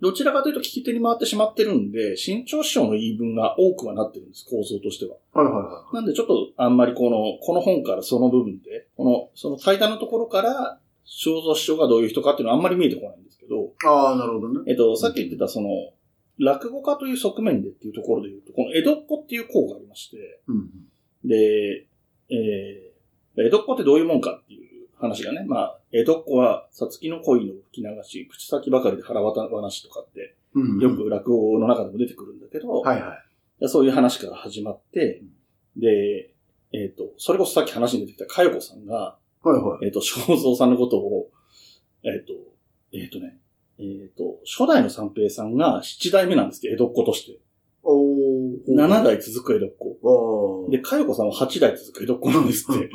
[0.00, 5.16] どちらかというと聞き手に回ってしまってるんで、新潮師匠の言い分が多くはなってるんです、構造としては。
[5.32, 13.68] はいはいはなんでちょっとあんまりこの、この本からその部分で、この、その対談のところから、正蔵師匠がどういう人かっていうのはあんまり見えてこないんですけど、い。
[13.86, 14.60] ああ、なるほどね。
[14.68, 15.68] えっと、さっき言ってたその、
[16.38, 20.70] 落語家という側面でっていうところで言うと、この江戸っ子っていう項がありまして、うん
[21.24, 21.86] で、
[22.30, 24.67] えー、江戸っ子ってどういうもんかっていう
[24.98, 30.36] 話がね、まあ、江戸っ子は、さつきの恋の吹き流し、口先ばかりで腹渡話とかって。
[30.80, 33.18] よく落語の中でも出てくるんだけど、はいはい。
[33.60, 35.22] でそういう話から始まって、
[35.76, 36.32] で、
[36.72, 39.86] えっ、と、それこそさっき話に出てきたかよこさんが、はいはい。
[39.86, 41.30] えっ、と、正蔵さんのことを、
[42.02, 42.32] えっ、と、
[42.92, 43.38] えっ、とね、
[43.78, 47.38] えっ、と、初代の三平さんが七代目なんですって、江戸っ子として。
[47.82, 48.58] おー。
[48.68, 50.68] 七代続く江戸っ子。
[50.70, 52.90] で、かよこさんは八代続く江戸っ子なんですって。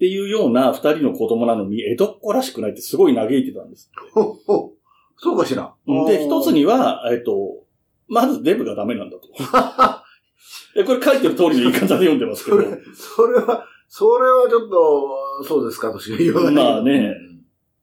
[0.00, 4.10] っていうような二人の子供なのに、江戸っ子らしくないってすごい嘆いてたんですって。
[4.12, 4.72] ほほ
[5.18, 5.74] そうかしら。
[6.06, 7.66] で、一つには、えっ、と、
[8.08, 9.28] まずデブがダメなんだと。
[10.74, 12.56] でこれ書いてる通りの言い方で読んでますけど。
[12.56, 16.54] それ、それは、それはちょっと、そうですかとしか言わない。
[16.54, 17.14] まあね。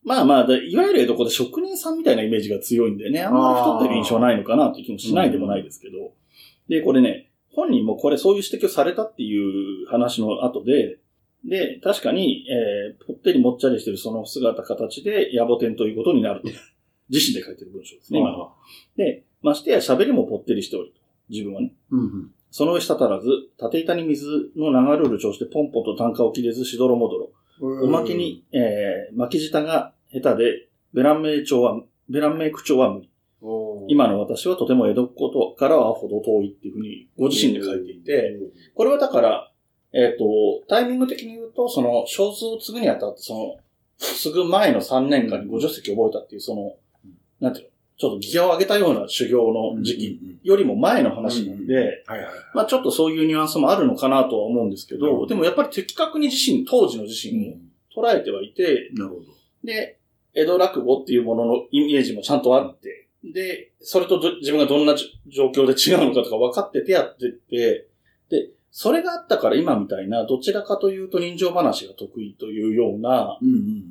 [0.03, 6.13] まあまあ、でいわゆる江戸っ子で職人さんみたいなイメージが強いんでね、あんまり太ってる印象はないのかなっていう気もしないでもないですけど。
[6.67, 10.97] で、これね、本人もこれそういう指摘をされたっていう話の後で、
[11.45, 16.50] で、確かに、えー、ぽってりもっちゃりしてるその姿形で野暮天ということになると。
[17.10, 18.54] 自身で書いてる文章ですね、今は。
[18.97, 21.00] で、ましてや喋りもぽってりしておると。
[21.30, 21.73] 自分はね。
[21.89, 22.32] うんうん。
[22.52, 27.32] その上滴らず、縦板に水の流れる調子でポンポンと単価を切れずしどろもどろ。
[27.84, 33.10] おまけに、えー、巻き舌が下手で、ベランメイ調は、ベランメイク調は無理。
[33.88, 38.38] 今の私はとても江戸っ子とからはほど遠いっていうふうにご自身で書いていて、
[38.73, 39.46] これはだから、
[39.97, 40.25] えっ、と、
[40.69, 43.57] タイミング的に言うと、その、小数を継ぐにあたって、その、
[43.97, 46.75] 継ぐ前の3年間に50席覚えたっていう、その、
[47.39, 50.47] なんていうの、ちょっとギアを上げたような修行の時期期。
[50.47, 52.27] よりも前の話なんで、はいはい。
[52.53, 59.21] まあちょっとそういうニュアンスもあるのかなとは思うんですけど、でもやっぱり的確に自身、当時の自身を捉えてはいて、なるほど。
[59.63, 59.97] で、
[60.36, 67.88] 江戸落語っていうもののイメージもちゃんとあって、で、それとど自分がどんなじ状況で違うのかとか分かっててやってて、
[68.29, 73.83] で、それがあったから今みたいな、どちらかというと人情話が得意というような、うんうん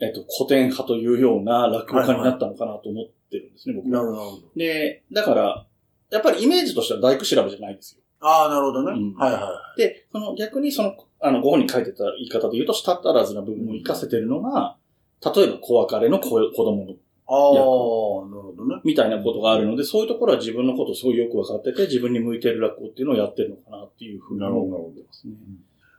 [0.00, 3.90] えっと、古典派というような落語家になったのかなと思ってるんですね、うん。
[3.90, 4.02] 僕は。
[4.02, 4.42] なるほど。
[4.54, 5.66] で、だから、
[6.10, 8.02] やっぱりイメージとしては大工調べじゃないんですよ。
[8.20, 9.00] ああ、なるほどね。
[9.00, 14.76] うんはいはで、その逆にその、あの、ご本人書いてた言い方で言うと、舌足らずな部分を活かせてるのが、
[15.24, 16.98] 例えば子別れの子子供のい。
[17.28, 18.80] ああ、なるほどね。
[18.84, 25.34] みたいなことがあるので、そういうところは自分のことをすごいよく分かってて、自分に向いてる落語っていうのをやってるのかなっていうふうに思ってますね。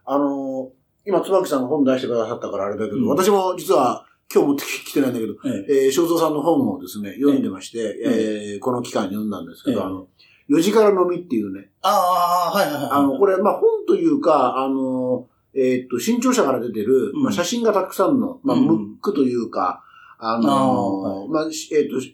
[0.05, 5.85] あのー今、椿さんが本出してくださったからあれだけど、うん私も実は今日持ってきてないんだけど、ええ。
[5.85, 9.85] えー、正蔵さんの本をですね、読んでまして、えーこの期間に読んだんですけど、ええ。
[9.85, 10.07] あの、
[10.49, 12.91] 四時から飲みっていうね、ああ、はいはいはい。
[12.91, 17.23] あの、これ、まあ、本というか、あの、えーっと、新潮社から出てる、うん。
[17.23, 18.65] まあ、写真がたくさんの、まあ、うん。
[18.65, 19.88] ムックというか、あ
[20.19, 22.05] あの、まあ、しえーっと、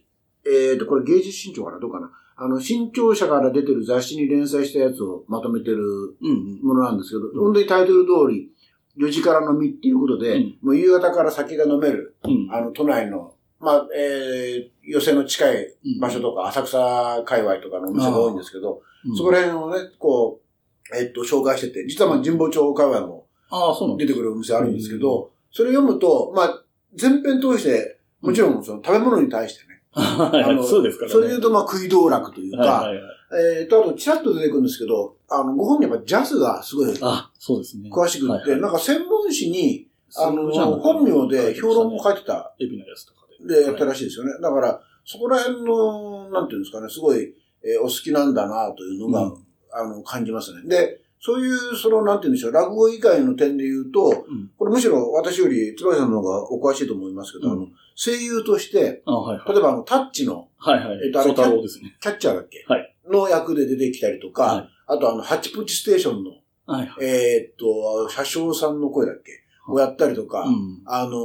[0.50, 2.12] えーっと、これ芸術新潮かなどうかな。
[2.38, 7.46] あの、新潮社から出てる雑誌に連載したやつをまとめてるうんものなんですけど、ん。
[7.46, 8.52] 本当にタイトル通り、
[8.98, 10.58] 4時から飲みっていうことで、うん。
[10.62, 12.32] もう夕方から酒が飲める、うん。
[12.32, 12.54] うん。
[12.54, 19.18] あの、都内の、まあ、えー、寄せの近い場所とか、浅草界隈とかのお店が多いんですけど、うん。
[19.18, 26.64] そこら辺をね、こう、えっと、紹介してて、実はまあ神保町界隈もああ、そうなんだ出てくるお店あるんですけど、それ読むと、まあ、
[26.96, 27.95] 全編通して、
[28.26, 31.14] もちろんその食べ物に対してね、 はいはいそうですからね。
[31.14, 33.16] それで言うとまあ食い道楽というか、はいはいはい。
[33.62, 37.90] えっと、あと、ちらっと出てくるんですけど、あの、ご本人やっぱジャズがすごいあ、そうですね。
[37.92, 43.62] 詳しくって、はいはいなんか専門誌に、あの、本名で評論も書いてた、エビのやつとかで。
[43.62, 44.32] でやったらしいですよね。
[44.42, 47.34] だから、そこら辺の、なんていうんですかね、すごい、
[47.64, 50.62] えーお好きなんだなというのが、うんあの、感じますね。
[50.68, 54.52] で、そういう、その、なんていうんでしょう、落語以外の点で言うと、うん。
[54.58, 59.50] これむしろ私より、椿さんの方がお詳しいと思いますけど、うんあの、声優として、あはいはい。
[59.54, 61.00] 例えばあの、タッチのはいはい。
[61.06, 61.36] えっとあれね。
[61.36, 62.64] キャッチャーだっけ？
[62.68, 66.32] はいの役で出てきたりとか、はいあとあの、ハッチプチステーションの、
[66.68, 67.06] はいはい。
[67.06, 69.32] えーっと、車掌さんの声だっけ？
[69.72, 70.82] をやったりとか、うん。
[70.86, 71.16] あのー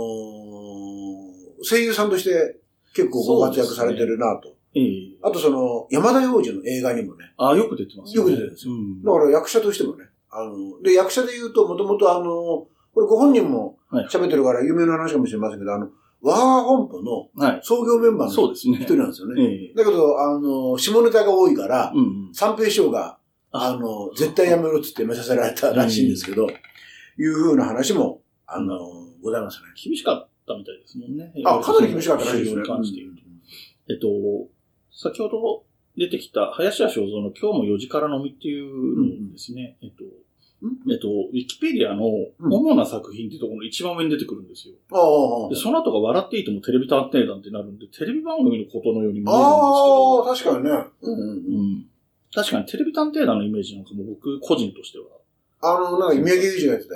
[1.62, 2.56] 声優さんとして
[2.94, 4.56] 結構ご活躍されてるなと。
[4.74, 5.18] ええ。
[5.22, 9.02] あとその、山田洋次の映画にもね、あよく出てますねよく出てるんですようん。
[9.02, 12.24] だから役者としてもね、あの、で、役者で言うと、もともとあの、
[12.94, 15.88] これご本人もはい喋ってるから有名な話かもしれませんけど、あの、
[16.22, 17.60] 我が本舗のはい。
[17.62, 18.52] 創業メンバーの。
[18.52, 19.42] 一人なんですよね。
[19.42, 19.74] ええ。
[19.74, 22.34] だけど、あの、下ネタが多いから、うんうん。
[22.34, 23.18] 三平師匠が、
[23.52, 26.46] あの、絶対やめろっつってめさせられたらしいんですけど、
[27.18, 28.78] いう風な話も、あの、
[29.22, 29.68] ございますね。
[29.82, 31.32] 厳しかったみたいですもんね。
[31.44, 32.62] あ、かなり厳しかったらしいですね。
[33.88, 34.08] えっと、
[34.92, 35.64] 先ほど
[35.96, 40.04] 出てきた林家正蔵の今日も4時から飲みっていうのですね、えっと、
[40.90, 42.04] えっと、ウィキペディアの
[42.38, 44.74] 主な作品っていうところの一番上に出てくるんですよ。
[44.92, 50.70] ああで、その後が笑っていいともテレビ探偵団ってなるんで、テレビ番組のことのように見えるんですけど、ああ、確かにね。
[51.02, 51.86] うんうんうんうん。
[52.32, 55.06] 確かにテレビ探偵団のイメージなんかも僕個人としては。
[55.62, 56.94] あの、なんか、宮城裕二がやってた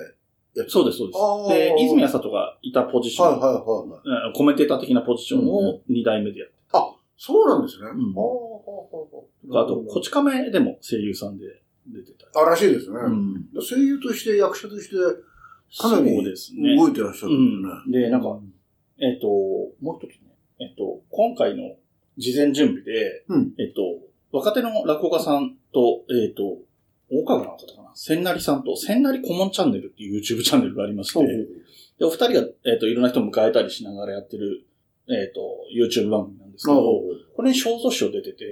[0.61, 0.71] やつ。
[0.71, 1.15] そうです、そうで
[1.55, 1.77] す。
[1.77, 4.29] で、泉谷里がいたポジション、はいはいはいはい。
[4.29, 6.55] うんコメンテーター的なポジションを2代目でやって
[7.17, 7.89] そうなんですね。
[7.93, 11.45] うんあああと、こち亀でも声優さんで
[11.87, 12.47] 出てたり。
[12.47, 12.97] あ、らしいですね。
[12.99, 13.45] うん。
[13.61, 14.97] 声優として、役者として、
[15.79, 16.15] かなり。
[16.77, 17.93] 動いてらっしゃるうんですん。
[17.93, 18.39] で、なんか、
[18.99, 21.77] えっ、と、もう一つね、えっ、と、今回の
[22.17, 23.83] 事前準備で、うんえっ、と、
[24.33, 26.59] 若手の落語家さんと、えっ、と、
[27.11, 31.29] 大川の方かな、千成さんと、千成顧問チャンネルっていう YouTube チャンネルがありまして、ね。
[31.99, 34.65] で、お二人が、えっ、と、いろんな人を迎えたりしながらやってる、
[35.09, 35.41] えっ、と、
[35.75, 37.03] YouTube 番組ですけど、
[37.37, 38.49] これに小蔵賞出てて、へ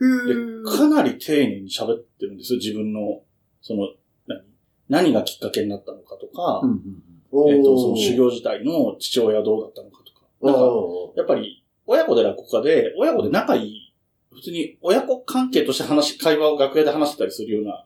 [0.00, 3.22] でーかなり丁寧に喋ってるんですよ、自分の、
[3.60, 3.88] その、
[4.26, 4.42] 何
[4.88, 7.56] 何がきっかけになったのかとか、うんうんうん。
[7.56, 10.26] えっ、と、その修行自体の父親どうだったのかとか。
[10.42, 13.94] なんか、おーやっぱり、親子で落語家で、親子で仲いい、
[14.32, 17.84] 普通に親子関係として話、会話を楽屋で話してたりするような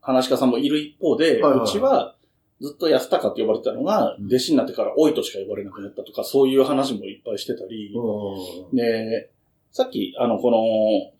[0.00, 1.64] 話し家さんもいる一方で、はいはい。
[1.64, 2.14] うちは、
[2.60, 9.30] ずっと安高って呼ばれてたのが、うん弟子になってから老いとしか呼ばれなくなったとか、そういう話もいっぱいしてたり、おーで、
[9.70, 10.58] さっき、あの、この、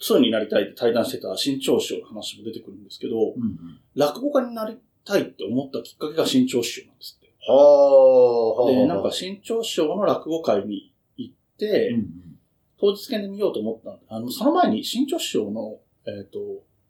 [0.01, 3.81] 2になりたいって対談してた新潮師匠の話も出てくるんですけど、うんうん。
[3.95, 7.33] 落語家になりたいって思ったきっかけが新潮師匠なんですって。
[7.47, 8.71] はあ。
[8.71, 12.29] で、なんか新潮師匠の落語会に行って、うん
[12.81, 16.39] 当日券で見ようと思ったんで、あの、その前に新潮師匠の、えっ、と、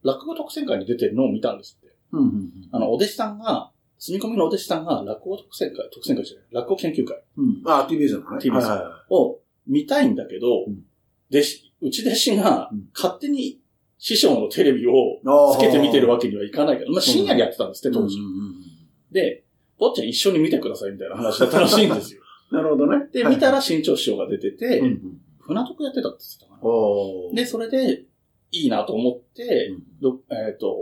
[0.03, 1.97] 落語特選会に出てるのを見たんですって。
[2.13, 2.21] うん。
[2.21, 7.23] うんうんあの、お弟子さんが、住み込みのお弟子さんが落語特選会、特選会じゃない、落語研究会。
[7.37, 7.63] うん。
[7.67, 8.39] あ、TBS のね。
[8.39, 10.85] TBS を見たいんだけど、うん。
[11.31, 12.89] 弟子、うち弟子がうん。
[12.95, 13.61] 勝手に
[13.99, 15.21] 師匠のテレビを
[15.55, 18.19] つけて見てるわけにはいかないから、まあ深夜にやってたんですって、当時。
[18.19, 18.55] うんうんうん
[19.11, 19.45] で、
[19.79, 22.23] 坊ちゃん一緒に見てくださいみたいな話だったらしいんですよ。
[22.53, 23.07] なるほどね。
[23.13, 25.21] で、見たら新潮師匠が出てて、うんうん。
[25.39, 28.05] 船徳やってたって言ってたかで、それで、
[28.51, 29.83] いいなと思って、うん。
[30.01, 30.77] どえっ、と、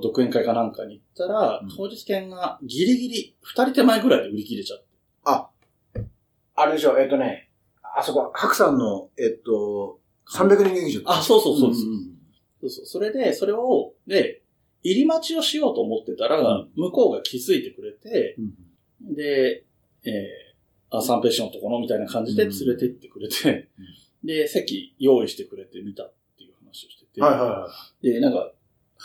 [0.00, 4.88] 独演会かなんかに行ったら、うん当日券がギリギリ二人手前ぐらいで売り切れちゃって。
[6.60, 7.50] あれでしょ、えっとね、
[7.96, 11.02] あそこ、白さんの、えっと、300人劇場。
[11.06, 11.86] あ、そうそうそうです。
[11.86, 12.18] んん
[12.60, 12.86] そうそう。
[12.86, 14.42] それで、それを、で、
[14.82, 19.64] 入り待ちをしようと思ってたら、うん向こうが気づいてくれて、うんで、
[20.04, 23.68] えー、あ、三平師のところみたいな感じで連れて行ってくれて、
[24.24, 27.68] で、席用意してくれて見たっていう話をしてて、はいはいは
[28.02, 28.12] い。
[28.12, 28.50] で、なんか、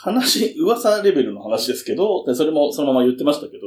[0.04, 3.66] 話、噂レベルの話ですけど、でそれもそのまま言ってましたけど、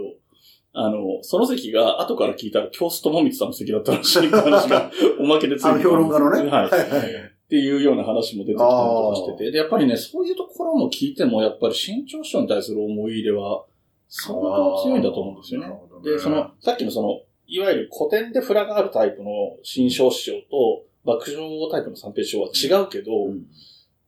[0.74, 6.48] あの、その席が後から聞いたら京須智光さんの席だったらしい話が おまけでついてあの評論家のね。
[6.48, 6.68] はい。
[6.68, 13.64] っていうような話も出てきたりとかしてて、で、やっぱりね、そういうところも聞いても、やっぱり新潮師匠に対する思い入れは、
[14.10, 15.96] 相当強いんだと思うんですよねあーなるほ。
[15.96, 19.30] どねで、その、さっきのその、いわゆる古典でフラがあるタイプの
[19.64, 23.48] 新潮師匠と、爆笑タイプの三平師匠は違うけど、うん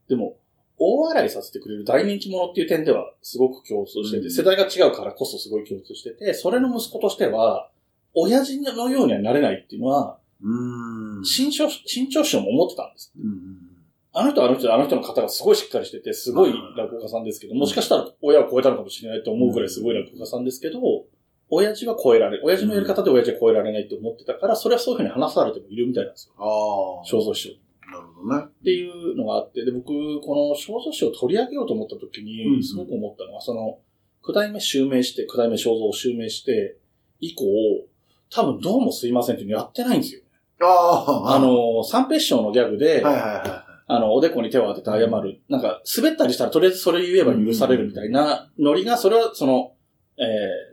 [0.09, 0.37] でも、
[0.79, 7.69] 大笑いさせてくれる大人気者っていう点ではすごく共通してて、うん世代が違うからこそすごい共通してて、それの息子としては、
[8.13, 10.17] 親父のようにはなれないっていうのは。
[11.23, 13.11] 新潮、新潮師匠も思ってたんです。
[13.17, 13.69] うん
[14.11, 20.79] あの人はあの人であの人の方がすごいしっかりしてて、すごい落語家さんですけど、もしかしたら親を超えたのかもしれないと思うくらいすごい落語家さんですけど、
[21.51, 22.43] 親父は超えられる。
[22.43, 26.33] 親父のやり方で親父は超えられないって思ってたから、それはそういうふうに話されてもいるみたいなんですよ。
[26.37, 27.05] ああ。
[27.05, 27.55] 正蔵師匠。
[27.91, 28.45] なるほどね。
[28.47, 29.87] っていうのがあって、で、僕、
[30.21, 32.25] この正蔵師匠を取り上げようと思った時うん
[32.57, 33.79] に、すごく思ったのは、その、
[34.23, 36.77] 九代目襲名して、九代目正蔵を襲名して、
[37.19, 37.43] 以降、
[38.29, 40.21] 多分どうもすいませんっていうのやってないんですよ。
[40.61, 41.35] ああ。
[41.35, 45.41] あ、の、三平師匠のギャグで、はいはいはあの、おでこに手を当てて謝る。
[45.49, 49.73] なんか、滑ったりしたらとりあえずそれ言えば許されるみたいなノリが、それはその、
[50.17, 50.25] えー、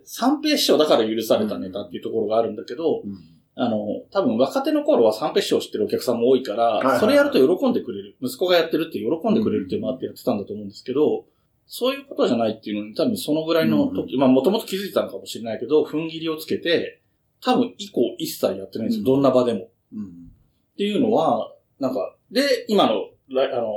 [0.05, 3.01] 三平師匠だから許されたネタっていうところがあるんだけど、い。
[3.05, 8.17] うんあの、多分若手の頃は三平師匠を知ってるお客さんも多いから、それやると喜んでくれる。
[8.21, 11.25] 息子がやってるって喜んでくれるっていうのもあってやってたんだと思うんですけど、
[11.67, 17.01] そういうことじゃないっていうのに多分そのぐらいの時、まあもともと気づいてたのかもしれないけど、踏ん切りをつけて、
[17.43, 19.01] 多分以降一切やってないんですよ。
[19.01, 19.71] うんどんな場でも。
[19.95, 20.05] うん。
[20.05, 23.69] っていうのは、なんか、で、今の、らあの、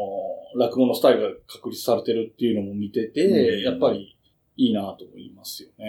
[0.58, 4.18] 落語のスタイルが確立されてるっていうのも見てて、うんやっぱり
[4.58, 5.86] いいなと思いますよね。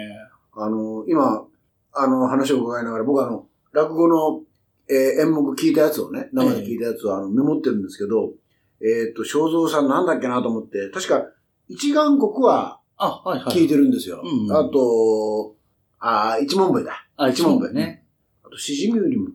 [0.54, 1.44] あの、今、
[1.92, 4.42] あの、話を伺いながら、僕はあの、落語の、
[4.88, 8.32] えー演目聞いたやつをね、生で聞いたやつをあのメモってるんですけど、
[8.82, 11.24] えっ、と、正蔵さんなんだっけなと思って、確か、
[11.68, 13.54] 一眼国はあ、はいはい。
[13.54, 14.22] 聞いてるんですよ。
[14.24, 15.54] うんうんあと、
[16.00, 17.06] あー一問目だ。
[17.16, 18.04] あ、一問目ね。
[18.42, 19.28] あと、しじみよりも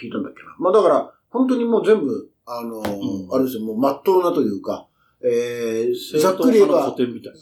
[0.00, 0.54] 聞いたんだっけな。
[0.58, 4.88] まあだから、本当にもう全部、あのーうんあれですよ、もう真っ当なというか、
[5.20, 6.84] えー、ざっくり言えば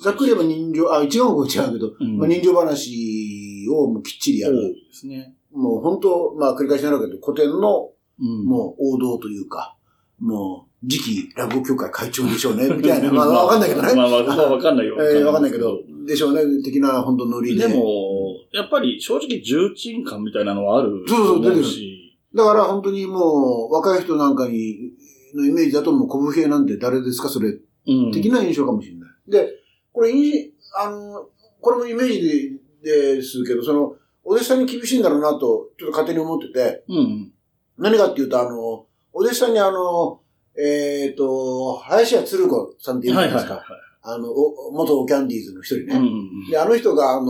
[0.02, 4.62] ざっくり言えば人情、あ、一眼国は違うけど、うんまあ、人情話をもうきっちりや多る。
[4.68, 5.35] いですね。
[5.56, 9.76] もう本当、まあ繰り返しになるけど、古典のうんもう王道というか、
[10.18, 13.12] もう次期落語協会会長でしょうね、 みたいな。
[13.12, 13.94] まあわかんないけどね。
[13.94, 14.96] まあわかんないよ。
[15.00, 17.68] えーわかんないけど、でしょうね、的な本当ノリで。
[17.68, 24.92] でも、やっぱり正直重鎮感みたいなのはあるとそうそう出てるし、だから本当にもう、若い人なんかに、
[25.34, 28.12] のイメージだともう、小武兵なんて誰ですか、それ、うん。
[28.12, 29.10] 的な印象かもしれない。
[29.28, 29.52] で、
[29.92, 31.28] これ、印あの、
[31.60, 37.32] これもイメージでですけど、その、お弟子さんに厳しいんだろうなと、ちょっと勝手に思ってて、うん。
[37.78, 40.20] 何かっていうと、あの、お弟子さんにあの、
[40.58, 43.54] えっ、と、林家鶴子さんっているじゃないですか。
[43.54, 43.62] はい
[44.08, 45.94] あの、お元キャンディーズの一人ね。
[45.94, 46.08] はいはい。
[46.08, 46.12] う
[46.46, 46.50] ん。
[46.50, 47.26] で、あの人が、あの、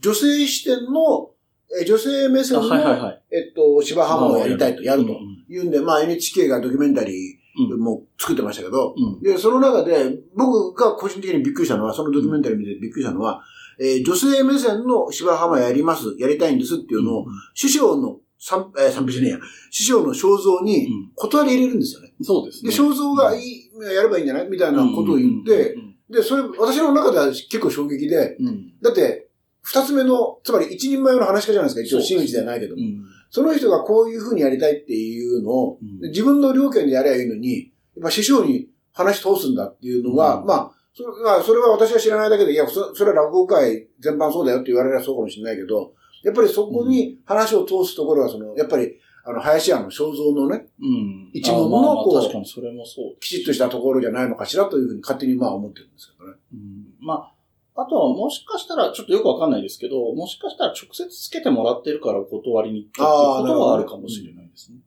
[0.00, 1.32] 女性視点の、
[1.78, 3.22] え女性目線あの、はいはいはい。
[3.30, 9.22] えっと、芝浜をやりたいと、やるとうんうんいうんで、まあ NHK がドキュメンタリーうんも作ってましたけど、うん。
[9.22, 13.42] で、その中で、僕が個人的にびっくりしたのは、そのドキュメンタリー見てびっくりしたのは、
[13.78, 19.38] えー女性目線の芝浜やります、やりたいんですっていうのを、師匠の三、えー、三平じゃねえや、
[19.70, 21.12] 師匠の肖像にうん。
[21.14, 22.12] 断り入れるんですよね。
[22.22, 22.70] そうですね。
[22.70, 25.96] で、肖像がいい、やればいいんじゃないみたいなことを言って、うん。
[26.10, 29.28] で、それ、私の中では結構衝撃で、うん、だって、
[29.62, 32.82] 二つ目の、つまり一人前の話し家じゃないですか、一応真打ちではないけども。
[33.30, 36.10] その人がこういう風にやりたいっていうのを、うん。
[36.10, 40.46] 自分の両権でやればいいのに、やっぱ師匠に話通すんだっていうのは、うん。
[40.46, 45.92] まあ、それまあ、それは私は知らないだけで、いや、そそれは落語界全般そうだよって言われればそうかもしれないけど、
[46.24, 51.30] やっぱりそこに話を通すところは、その、やっぱり、あの、林家の肖像のね、うん。
[51.34, 53.20] 一門のこう確かにそれもそう。
[53.20, 56.38] きちっとしたところじゃないのかしらというふうに勝手にまあ思ってるんですけどね。
[56.54, 57.30] うんま
[57.74, 64.78] あ、あとはもしかしたら、ちょっとよくわかんないですけど、もしかしたら直接つけてもらってるからお断りに行ったっていうことはあるかもしれないですね。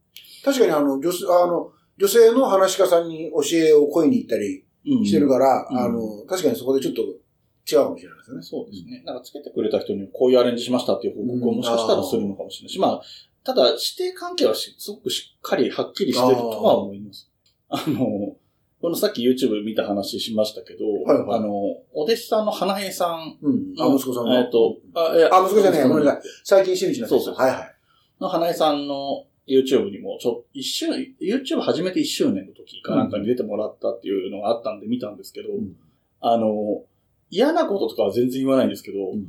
[0.43, 4.68] 確かにあの、女性、あの、女性の話し家さんに教えを声に行ったりうん
[5.06, 8.43] してるから、うんあの、確かにそこでちょっと違うかもしれないですよね。
[8.43, 9.04] そうですね。
[9.06, 13.02] なんかつけてくれた人にこういうアレンジしましたっていう報告をもしかしたらするのかもしれないし、まあ、
[13.43, 17.30] ただ指定関係はしすごくしっかりはっきりしてるとは思います。
[17.69, 18.36] あの、
[18.82, 21.54] このさっき YouTube 見た話しましたけど、はいはいあの、
[21.93, 23.73] お弟子さんの花江さんうん。
[23.78, 24.39] あ、の息子さんの？
[24.39, 26.21] えっと、あ、いやあ、息子じゃない、ごめんなさい。
[26.43, 27.75] 最近真打ちになってそうそうはいはい。
[28.21, 30.88] の花江さんの YouTube にも、ちょ、一周、
[31.21, 35.75] YouTube 始めて一周年の時かなんかに出てもらったっていうのがあったんで見たんですけど、ん。
[36.21, 36.84] あの、
[37.29, 39.25] 嫌なこととかは全然言わないんですけど、ん。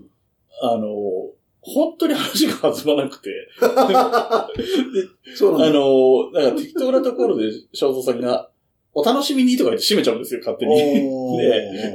[0.63, 0.87] あの、
[1.63, 3.31] 本当に話が弾まなくて、
[5.37, 5.67] そうなんだ。
[5.67, 8.51] あの、なんか適当なところで正蔵さんが、
[8.93, 10.75] お楽しみにとか言って閉めちゃうんですよ、勝手に。
[10.75, 10.83] で、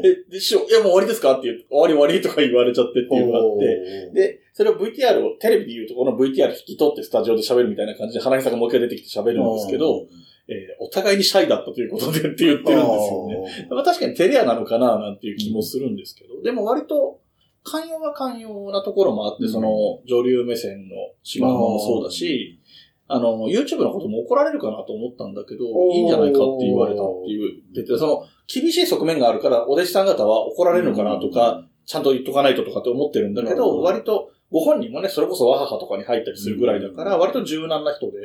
[0.04, 10.08] え、で、師匠、いやもう終わりですかって言う終わり終わりとか言われちゃってっていうのがあって、で、それを VTR を、テレビで言うとこの VTR 引き取ってスタジオで喋るみたいな感じで、花木さんがもう一回出てきて喋るんですけど、
[10.48, 13.68] えーお互いにシャイだったということでって言ってるんですよね。
[13.70, 17.20] まあ確かにテレアなのかななんていう気もするんですけど、でも割と、
[17.64, 19.52] 寛容は寛容なところもあって、うん。
[19.52, 22.60] その、上流目線の島浜もそうだし、
[23.08, 37.20] あの、YouTube のことも怒られるかなと思ったんだけど、いいんじゃないかって言われたっていう、出て、その、厳しい側面があるから、お弟子さん方は怒られるのかなとか、ちゃんと言っとかないととかって思ってるんだけど、割と、ご本人もね、それこそ和母とかに入ったりするぐらいだから、うん。
[37.22, 38.18] 割と柔軟な人で、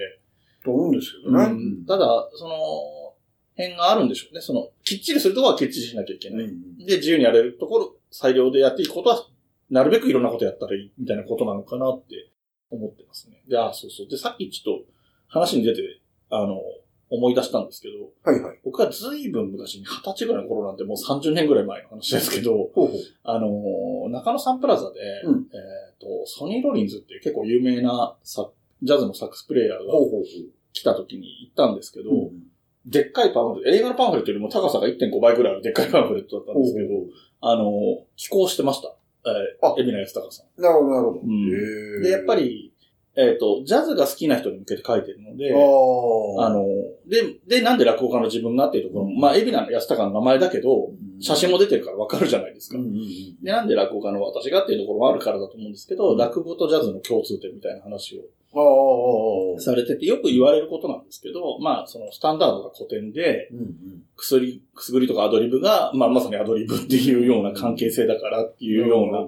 [0.65, 1.45] と思うんですけどね。
[1.45, 1.49] う
[1.83, 2.55] んただ、その、
[3.57, 4.41] 辺があるんでしょうね。
[4.41, 6.45] その、きっちりするところはきっちりしなきゃいけない。
[6.45, 9.27] うんで、自由にやれるところ、裁量でやっていくことは、
[9.71, 12.31] なるべくいろんなことやったらいい、みたいなことなのかなって
[12.71, 13.43] 思ってますね。
[13.49, 14.09] で、あ、そうそう。
[14.09, 14.85] で、さっきちょっと
[15.29, 16.61] 話に出て、あの、
[17.11, 18.61] 思い出したんですけど、はいはい。
[18.65, 22.91] 僕はずいぶん昔に二十歳ぐらいの頃なんてもう30年ぐらい前の話ですけど、ほうほう。
[23.25, 25.57] あの、中野サンプラザで、うんえ
[25.93, 28.49] っ、と、ソニー・ロリンズっていう結構有名なサ
[28.83, 29.85] ジャズのサックスプレイヤーが
[30.73, 32.11] 来た時に行ったんですけど。
[32.87, 36.89] でっかいパンフレット、映画のパンフレットよりも高さが1.5倍ぐらいあるでっかいパンフレットだったんですけど、
[37.43, 37.73] あの、
[38.17, 38.97] 寄稿してました。
[39.27, 39.73] えあ。
[39.73, 42.03] ー、海老名康隆さなるほど、なるほど。
[42.03, 42.73] で、やっぱ、り、
[43.17, 46.65] えっ、と、ジャズが好きな人に向けて書いてるので、ああの、
[47.07, 52.79] で、で、なんで落語家の自分がっていうところも、まあ、海老名康隆の名前だけど、写真も出てるからわかるじゃないですか。
[53.43, 56.19] で、なんで落語家の私がっていうところもあるからだと思うんですけど、うん。
[56.19, 58.23] 落語とジャズの共通点みたいな話を
[59.61, 69.27] されてて、よく言われることなんですけど、まあ、そのスタンダードが古典で、うんうん薬、くすぐりとかアドリブが、まあ、まさにアドリブっていうような関係性だからっていうような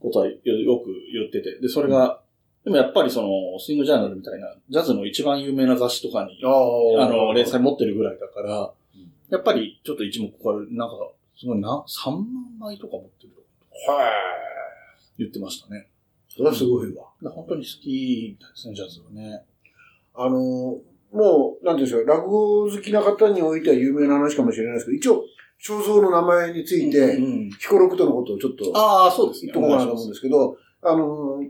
[0.00, 1.58] ことはよよく言ってて。
[1.60, 2.20] で、それが、
[2.64, 6.48] でもやっぱりその、スイングジャーナルみたいな、ジャズの一番有名な雑誌とかに、あ
[7.08, 10.96] の、連載持ってるぐらいだからうん、やっぱりちょっと一目置かれる、なんか、
[11.38, 12.26] すごいな、3万
[12.58, 14.12] 枚とか持ってるとかはい。
[15.18, 15.86] 言ってましたね。
[16.30, 17.04] それはすごいわ。
[17.34, 19.42] 本当に好きですね、ジャズはね。
[20.14, 20.78] あの、
[21.12, 25.24] もう、なんていうんでしょう、落語好きな方においては有名な話かもしれないですけど、一応、
[25.62, 29.52] 肖像の名前について、うん彦六とのことをちょっとああ、そうですね。
[29.52, 31.42] とこうかなと思うんですけど、あの、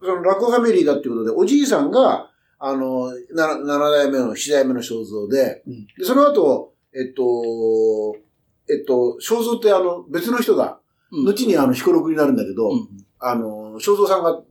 [0.00, 8.16] その落語ファミリーだっていうことで、おじいさんが、あの、な7代目の、7代目の肖像で、うんで、その後、えっと、
[8.68, 10.78] えっと、肖像ってあの、別の人が、
[11.10, 14.42] うん後にあの、彦六になるんだけど、うんあの、肖像さんが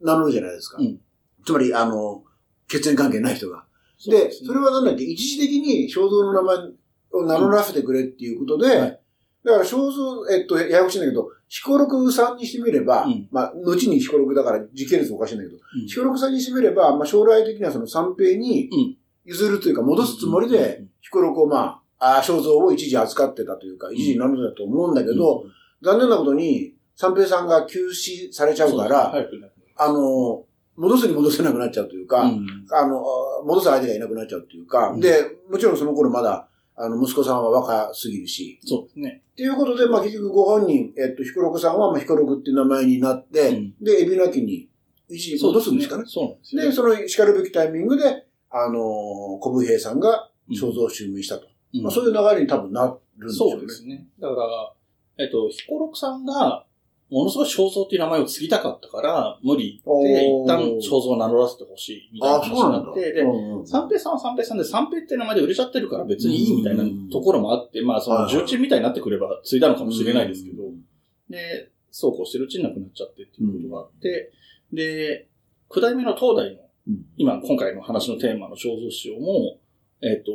[0.00, 0.78] 名乗るじゃないですか。
[0.78, 0.98] うん。
[1.44, 2.24] つまり、あの、
[2.68, 3.64] 血縁関係ない人が。
[4.06, 4.46] で、すね。
[4.46, 6.56] それはなんだっけ、一時的に肖像の名前
[7.12, 9.00] を名乗らせてくれっていうことで、はい。
[9.44, 13.28] だから肖像、えっと、ややこしいんだけど、彦六さんにしてみれば、うん。
[13.30, 15.86] まあ、後に彦六だから時系列おかしいんだけど、うん。
[15.86, 18.96] 彦六さんにしてみれば、まあ、将来的にはその三平にうん。
[19.24, 25.44] 譲るというか、戻すつもりうんうんで、彦六をまあ、あー肖像を一時扱ってたというか、一時名乗ってたと思うんだけど、
[25.82, 29.14] 残念なことに、三平さんが休止されちゃうから、
[29.76, 30.44] あの、
[30.76, 33.02] 戻すに戻せなくなっちゃうというか、うんあの、
[33.44, 39.22] 戻す相手がいなくなっちゃうっていうか、うんで、もちろんその頃まだ、あの、息子さんは若すぎるし、そうですね。
[39.32, 44.68] っていうことで、まあ結局ご本人、えっと、彦六さんは、まあ彦六っていう名前になって、うんで、海老名家に
[45.08, 46.04] 一時戻すんですかね。
[46.06, 46.64] そうですね。
[46.64, 48.80] で、その叱るべきタイミングで、あの、
[49.40, 51.46] 小武平さんがうん肖像を襲名したと。
[51.74, 53.52] うんまあそういう流れに多分なるんでしょうね。
[53.52, 54.06] そうですね。
[54.20, 56.64] だから、えっと、彦六さんが
[57.12, 62.50] ものすごい肖像っていう名前を継ぎたかったから、無理で、一旦肖像を名乗らせてほしいみたいなあ、話。
[62.50, 63.22] になって、で、
[63.66, 70.62] 三平さんは三平さんで、三平って名前で売れちゃってるから別にいいみたいなところもあって、まあその重鎮みたいになってくれば継いだのかもしれないですけど、
[71.28, 74.32] で、そうこうしてるうちに亡くなっちゃってっていうことがあって、
[74.72, 75.28] で、
[75.68, 79.58] 九代目の東大のうん、今今回の話のテーマの肖像師匠も、
[80.02, 80.32] えっ、と、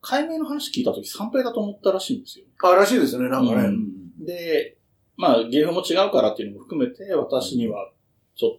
[0.00, 2.44] 解明の話聞いたとき三平だと思ったらしいんですよ。
[2.62, 3.68] あ、らしいですね、なんかね。
[3.68, 4.77] うで、
[5.18, 7.90] まあ、芸風も違うからっていうのも含めて、私には
[8.36, 8.58] ちょっ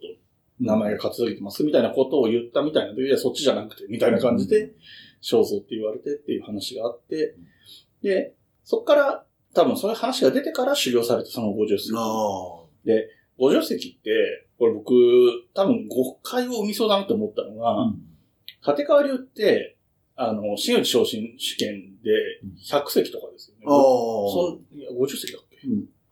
[0.60, 4.72] 名前が勝ち続けてますみたいなことを言ったみたいな時は、そっちじゃなくて、みたいな感じで、
[5.22, 7.34] 肖像って言われてっていう話があって、
[8.02, 11.92] で、そっから、多分そういう話が出てから修行されてその50席。
[11.96, 11.98] あ
[13.38, 14.92] 50席って、これ僕、
[15.54, 17.94] 多分誤解を生みそうだなって思ったのが、あ。
[18.72, 19.76] 立川流って、
[20.14, 22.10] あの、真打ち昇進試験で
[22.70, 23.62] 100席とかですよね。
[23.66, 23.72] ああ。
[23.72, 25.56] そんいや50席だっけ？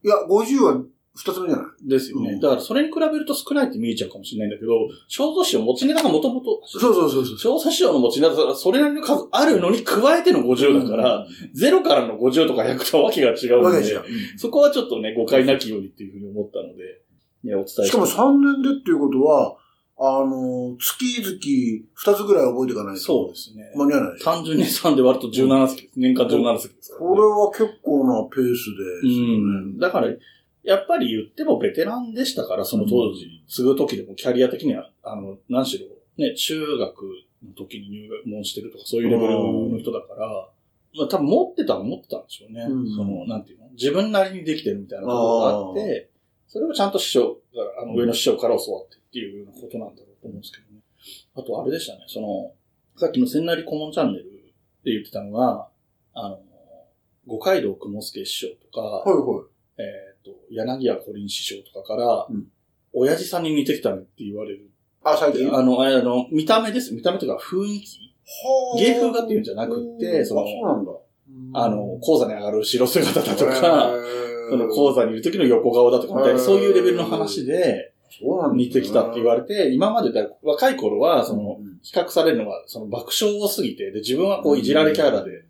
[0.04, 0.82] いや、50は
[1.16, 1.88] 二つ目じゃない？
[1.88, 2.30] ですよね。
[2.30, 4.72] うんだからそれに比べると少ないって見えちゃうかもしれないんだけど、
[5.10, 7.56] 肖像師の持ちネタがもともと、そうそうそうそう。
[7.56, 11.26] 肖像師匠の持ちネタがそれなりの数あるのに加えての50だから、
[11.56, 14.04] 0からの50とか100とはわけが違うのでう。
[14.36, 17.02] そこはちょっとね、誤解なきようにっていうふうに思ったので、
[17.42, 19.56] ね、お伝えしかも3年でっていうことは、
[20.00, 23.00] あの、月々2つぐらい覚えていかないと。
[23.00, 23.72] そうですね。
[23.74, 24.20] 間に合わない。
[24.20, 25.92] 単純に3で割ると17席です。
[25.96, 28.64] 年間17席ですからね、これは結構なペース
[29.02, 29.08] で。
[29.08, 29.10] う
[29.74, 29.78] ん。
[29.78, 30.08] だから、
[30.62, 35.86] やっぱり言ってもベテランでしたから、その当時、継ぐ時でもキャリア的には、あの、何しろ、
[36.16, 37.02] ね、中学
[37.44, 40.48] の時に入門してるとか、そういうレベルの人だから、
[40.96, 42.62] まあ多分持ってたは持ってたんでしょうね。
[42.62, 43.68] うんその、なんていうの？
[43.70, 46.10] 自分なりにできてるみたいなところがあって、
[46.48, 50.80] それをちゃんと師匠が、あの、上の師匠から教わってっていうようなことなんだろうと思うんですけどね。
[51.36, 52.52] あと、あれでしたね、その、
[52.96, 54.24] さっきの千成顧問チャンネル
[54.84, 55.68] で言ってたのが、
[56.14, 56.40] あの、
[57.26, 59.46] 五街道雲助師匠とか、はいはい。
[59.78, 59.82] え
[60.18, 62.48] っ、と、柳家小林師匠とかから、うん
[62.92, 64.70] 親父さんに似てきたねって言われる。
[65.04, 65.54] あ、最近？
[65.54, 66.94] あの、あの、見た目です。
[66.94, 68.14] 見た目というか雰囲気。
[68.78, 70.92] 芸風がっていうんじゃなくってそのあそうなんだ。
[71.54, 73.92] あの、講座に上がる後ろ姿だとか、
[74.50, 77.92] その講座にいる時の横顔だとかみたいな、そういうレベルの話で
[78.54, 81.78] 似てきたって言われて、今までだ若い頃は、その、うん。
[81.82, 85.44] 比較されるのは、その爆笑を過ぎて、で、自分はこういじられキャラで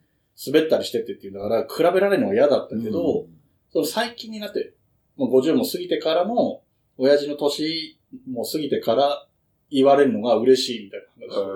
[0.47, 3.27] 滑ったりしてってっていうんだから、比べられるのが嫌だったけど、
[3.73, 4.75] その最近になって、
[5.17, 6.61] もう50も過ぎてからの、
[6.99, 7.99] 親父の年
[8.31, 9.27] も過ぎてから
[9.71, 11.55] 言われるのが嬉しいみたいな話を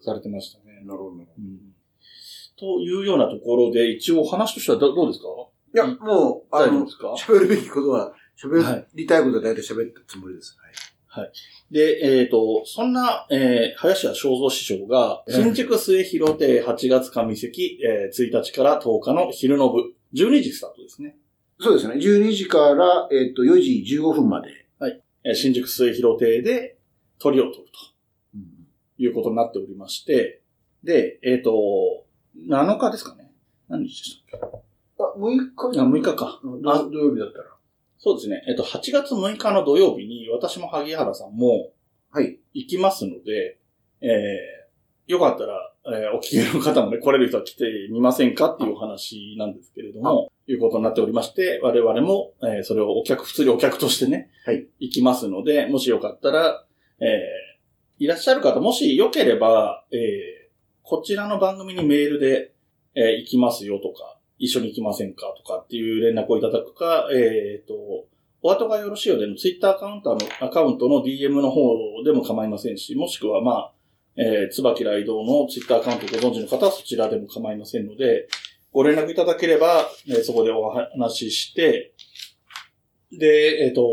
[0.00, 0.82] されてましたね。
[0.84, 1.16] なるほど。
[1.16, 1.74] いうん。
[2.58, 5.26] というようなところで、一応話としてはどどうですか？
[5.74, 10.56] や、もう、あの喋るべきことは、は喋いりたいことは大体喋ったつもりです。
[11.70, 21.16] で、えっ、と、そんな、えー、林家正蔵師匠が、うん新宿末広亭8月上席、えー、1日から10日の昼の部、12時スタートですね。
[21.60, 21.96] そうですね。
[21.96, 24.48] 12時から、えっと、4時15分まで。
[25.24, 26.78] えー新宿末広亭で
[27.18, 27.98] 鳥を取ると。
[29.00, 30.42] いうことになっておりまして、
[30.82, 32.04] で、えっ、と、
[32.48, 33.30] 7日ですかね。
[33.68, 34.37] 何日でしたっあ、
[35.18, 36.40] 6日けあ、6日か。
[36.42, 37.44] 土曜日だったら。
[37.98, 38.44] そうですね。
[38.48, 41.72] えっ、と、8月6日の土曜日に、私も萩原さんも
[42.10, 42.38] はい。
[42.54, 43.58] 行きますので、
[44.00, 56.64] えー、よかったら、えーお聞きの方もね、来れる人は来てみませんかっていうお話なんですけれども、いうことになっておりまして、我々も、えーそれをお客、普通にお客としてね、はい行きますので、もしよかったら、
[57.00, 57.08] えー
[58.00, 60.48] いらっしゃる方、もしよければ、えー
[60.82, 62.52] こちらの番組にメールで、
[62.94, 67.74] えー行きますよとか、一緒に行きませんかとかっていう連絡をいただくか、えっ、と、
[68.40, 71.60] お後がよろしいようでのツイッターアカウントの、アカウントの DM の方
[72.04, 73.72] でも構いませんし、もしくはまあ、
[74.16, 78.28] えー、椿雷道のツイッターアカウントご存知の方はそちらでも構いませんので、
[78.72, 81.94] ご連絡いただければ、えーそこでお話しして、
[83.10, 83.88] で、えっ、と、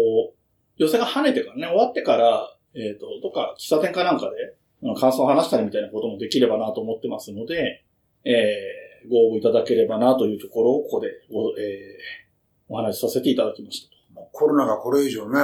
[0.78, 4.56] 寄せが跳ねてからね、終わってから、えっ、と、どっか喫茶店かなんかで、
[5.00, 7.84] 感想を話したりみたいなこともできればなと思ってますので、
[8.26, 12.26] えー、ご応募いただければなというところをここでご、えー
[12.68, 14.20] お話しさせていただきました。
[14.20, 15.40] もうコロナがこれ以上ね。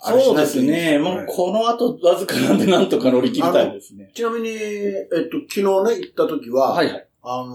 [0.00, 0.98] そうですね。
[0.98, 4.10] もうこの後わずかなんでなんとか乗り切りたいですね。
[4.14, 5.68] ちなみに、えっと、昨日ね、
[6.00, 7.06] 行った時は、はいはい。
[7.22, 7.54] あの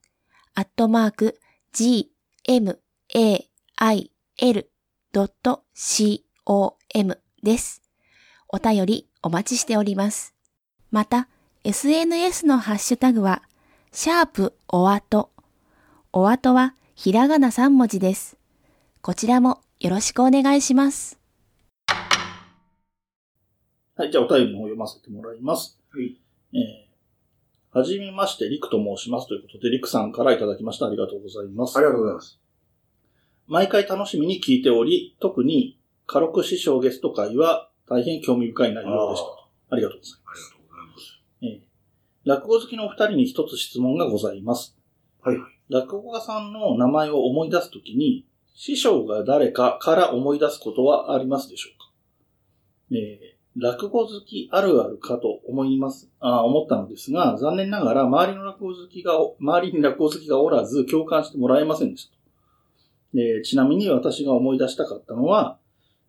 [0.55, 1.41] アットマーク
[1.73, 2.13] g,
[2.45, 2.81] m,
[3.13, 4.71] a, i, l,
[5.75, 7.83] c, o, m です。
[8.47, 10.37] お便りお待ちしております。
[10.93, 11.27] また、
[11.65, 13.43] SNS のハッシュタグは、
[13.97, 15.31] シャープおあと。
[16.13, 18.37] おあとはひらがな3文字です。
[19.03, 21.21] こちらもよろしくお願いします。
[23.97, 24.11] はい。
[24.11, 25.79] じゃあ、お便りの方読ませてもらいます。
[25.93, 26.21] はい。
[26.55, 29.29] えー、はじめまして、りくと申します。
[29.29, 30.87] ということで、りくさんからいただきました。
[30.87, 31.81] ありがとうございますあ。
[31.81, 32.41] りがとうございます。
[33.47, 35.79] 毎回楽しみに聞いており、特に、
[36.09, 39.27] カロク師匠ゲスト会は大変興味深い内容でした。
[39.71, 40.54] ありがとうございます。
[42.27, 44.77] えー落語好きのお二人に一つ質問がございます。
[45.23, 45.53] はいはい。
[45.69, 51.91] 落語家さんの名前を思い出すときに、師匠が誰かから思い出すことはありますでしょうか？
[52.93, 62.17] えー落語好きあるあるかと思います、あ思ったのですが、残念ながら周りの落語好きが、周りに落語好きがおらず共感してもらえませんでした。
[63.15, 65.59] えーちなみに私が思い出したかったのは、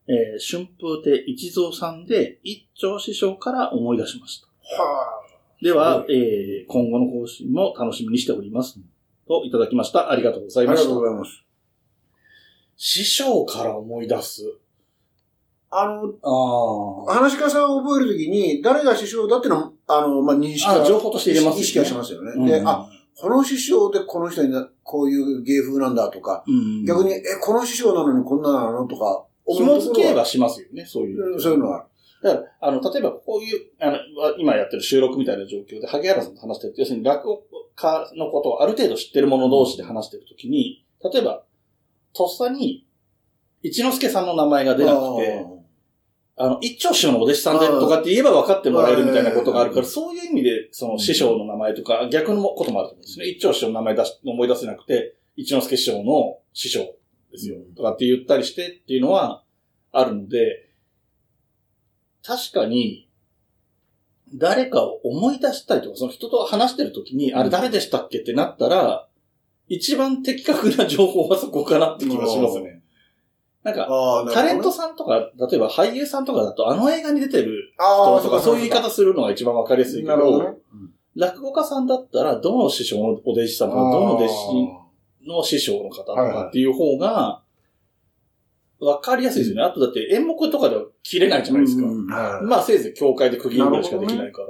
[0.08, 4.48] えー春風亭一蔵さんで一丁師匠から思い出しました。
[4.84, 5.22] は
[5.62, 8.80] ではす、えー今後の更新も楽しみにしております。
[9.28, 10.12] といただきました。
[10.12, 10.64] ありがとうござあ。
[10.64, 11.02] いましたありがとう。
[11.02, 11.44] ございます。
[12.78, 14.44] 師匠から思い出す。
[15.72, 22.32] あの、あ話し家さんを覚えるときに、誰が師匠だっていうのは、あの、まあ、認識はあ情報として入れますよね意識はしますよね。
[22.36, 22.88] うんで、あ、
[23.18, 31.34] この師匠でこの人になこういう芸風なんだとか、うん逆に、え、この師匠なのにこんななのとか、紐付けははしますよね、そういう。
[31.34, 31.88] うんそういうのは。
[32.26, 33.98] だから、あの、例えばこういう、あの、
[34.40, 37.44] 今やってる収録みたいな状況で、萩原さんと話してると、要するに落語
[37.76, 41.44] 家のことをある程度知ってる者同士で話してるときに、例えば、
[42.14, 42.88] とっさに、
[43.62, 45.46] 一之輔さんの名前が出なくて、
[46.38, 53.26] あの、一丁師匠のお弟子さんでとかって言えば分かってもらえるみたいなことがあるから、うんそういう意味で、その師匠の名前とか、逆のこともあると思うんですね。
[53.28, 56.96] 一丁師匠の名前出し、思い出せなくて、一之輔師匠の師匠
[57.32, 57.76] ですようん。
[57.76, 59.44] とかって言ったりしてっていうのは
[59.92, 60.65] あるので、
[62.26, 63.08] 確かに、
[64.34, 69.08] 誰かを思い出したりとか、その人と話してるときに、あれ誰でしたっけってなったら、
[69.68, 72.82] 一番的確な情報はそこかなって気がしますね。
[73.64, 73.88] なんか、
[74.32, 80.60] タレントささんとか、例えば俳優さんとかだと、あの映画に出てるあ人とか、そういう言い方するのが一番わかりやすいけど。
[81.16, 87.42] 落語家さんだったら、どの師匠のお弟子さんとか、どの弟子の師匠の方とかっていう方が、
[88.80, 89.64] わかりやすいですよね。
[89.64, 91.86] あとだって演目とかでは切れないじゃないですか。
[91.86, 94.48] うんはいまあせいぜい教会で区切るぐらいしかできないから。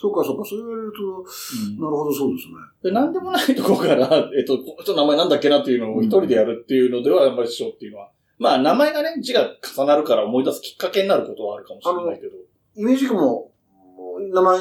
[0.00, 2.54] そうか、そうか、そう言われると、うんなるほど、そうですね。
[2.84, 4.06] でなんでもないとこから、
[4.38, 8.10] えっと、この人の名前なんだっけなっていうのを一人でやるっていうのでは、あんまり師匠っていうのは。
[8.38, 12.36] まあ名前がね、字が重なるから思い出すきっかけになることはあるかもしれないけど。
[12.76, 13.50] イメージ君も、
[14.32, 14.60] 名前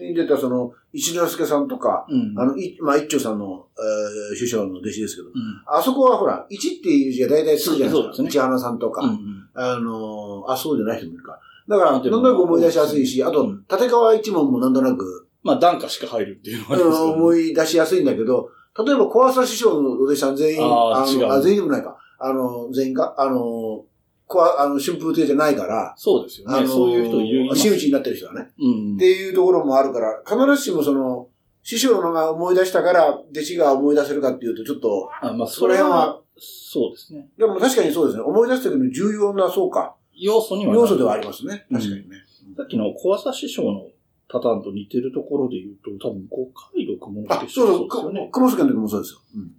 [0.00, 2.34] に出たその、一之輔さんとか、うん。
[2.38, 5.32] あの、いまあ、一丁さんの、えー、師匠の弟子ですけど、うん。
[5.66, 8.14] あそこはほら、一っていう字が大体するじゃないですか。
[8.14, 8.28] すね。
[8.28, 9.48] 内花さんとか、うんうん。
[9.54, 11.38] あのーあ、そうじゃない人もいるか。
[11.68, 18.50] だから、なんとなく思い出しやすいし、あとうん、立川一門もなんとなく、まあ、段階しか入るっていうのはあありますけど、の思い出しやすいんだけど、
[18.84, 21.32] 例えば小朝師匠のお弟子さん全員、のあー違う。
[21.32, 21.96] あ、全員でもないか。
[22.18, 23.14] あの、全員か？
[23.18, 23.84] あの、
[24.26, 26.56] 小ああの、春風亭じゃないから、そうですよね。
[26.56, 27.44] あのそういう人いる。
[27.44, 28.50] います真打ちになってる人はね。
[28.58, 31.28] うんっていうところもあるから、必ずしもその、
[31.62, 37.28] 師匠の名前を思い出したから、弟子が思い出せるかっていうと、ちょっと、あまあ、それは、そうですね。
[37.38, 38.24] でも確かにそうですね。
[38.24, 41.66] 思い出す時の重要な、そうか、要素には要素ではありますね。
[41.70, 42.16] うん確かにね。
[42.56, 43.88] さっきの小朝師匠の
[44.28, 48.28] パターンと似てるところで言うと、多分五回六門あ、ってそうそう、ですよね。
[48.32, 49.20] 雲助の時もそうですよ。
[49.36, 49.50] うん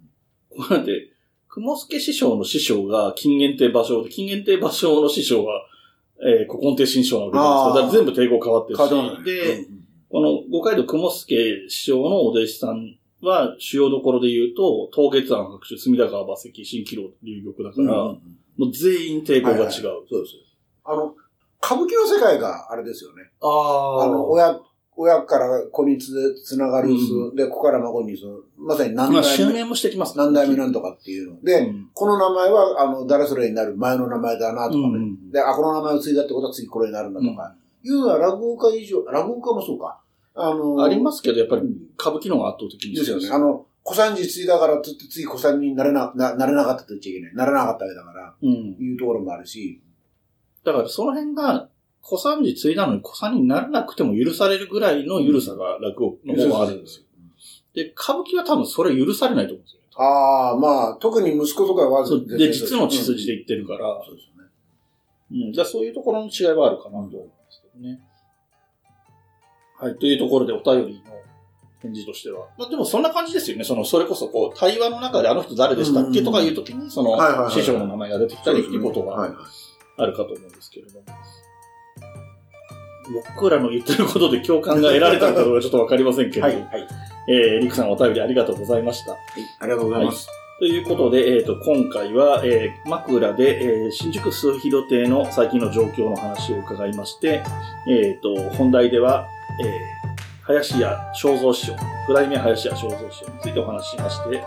[0.48, 1.12] こうやって、
[1.56, 5.52] 雲助師匠の師匠が金元亭芭蕉で、金元亭芭蕉の師匠が、
[6.20, 8.14] えー、古今亭新章なわけじゃないですか。
[8.14, 8.88] だから全部帝語変わってるし。
[8.88, 9.68] 変わってますねで、
[10.10, 11.34] この五街道雲助
[11.68, 18.20] 師匠のお弟子さんは主要どころで言うと、東月庵白州、隅田川馬石、新紀郎流玉だから、うんうん
[18.56, 19.58] もう全員抵抗が違う。
[19.58, 20.34] はいはいそうです。
[20.84, 21.14] あの、
[21.62, 23.30] 歌舞伎の世界があれですよね。
[23.42, 24.58] ああの、親、
[24.96, 34.82] 親から子につつながる、うんで、子から孫に、その、まさに何まあ、代目、襲名もしてきます何代目なんとかっていうので、うんこの名前は、あの、誰それになる前の名前だなとかね。
[34.84, 40.00] うんで、あ、この名前を継いだってことは次これになるんだとか、いうのは落語家以上、落語家もそうか。
[40.34, 41.62] あの、ありますけど、やっぱり
[41.98, 43.28] 歌舞伎の方が圧倒的にですよね。
[43.30, 47.34] あの、小三治継いだからつって次小三になれな、な、なれなかったと言っちゃいけない。
[47.34, 48.76] なれなかったわけだから、うん。
[48.78, 49.82] いうところもあるし、
[50.64, 51.68] だからその辺が、
[52.08, 57.04] 小三治継いだのに小三にならなくても許されるぐらいの許さが落語の方があるんですよ。
[57.74, 59.80] で、歌舞伎は多分それ許されないと思うんですよ。
[59.96, 65.46] ああ、まあ、特に息子とかはそうで、実の血筋で言ってるから、そうですよね。
[65.48, 68.00] うん、じゃあそういうところの違いはあるかなと思うんですけどね。
[69.80, 71.00] はい、というところでお便りの
[71.82, 72.46] 返事としては。
[72.56, 73.64] まあでもそんな感じですよね。
[73.64, 79.36] その、それこそこう、対話の中であの人誰でしたっけとかいうときに、その師匠の名前が出てきたりっていうことはいが
[79.98, 81.06] あるかと思うんですけれども。
[83.12, 86.54] 僕らの言ってることで共感が得られたかどうかちょっとわかりませんけれど、はい。
[86.56, 86.88] はい。
[87.28, 89.12] えー、リクさんお便りありがとうございました。
[89.12, 89.16] あ
[89.66, 90.28] りがとうございます。
[90.58, 97.42] ということで、えっ、と、今回は、えー枕で、えー新宿末広亭の最近の状況の話を伺いまして、
[97.86, 99.26] えっ、と、本題では、
[99.62, 99.96] えー
[100.46, 101.76] 林家正蔵師匠、
[102.06, 104.44] 九代目林家正蔵師匠についてお話ししまして、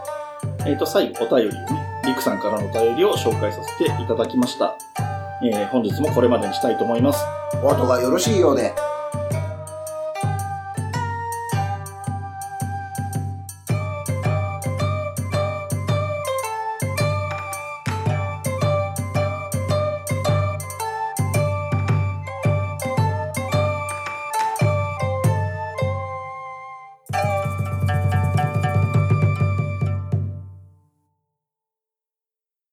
[0.66, 4.78] えっ、と、最後、お便りをね、リクさんからのお便りを紹介させていただきました。
[5.42, 7.24] えー本日もこれまでにしたいと思います。
[7.64, 8.74] お後がよろしいようで。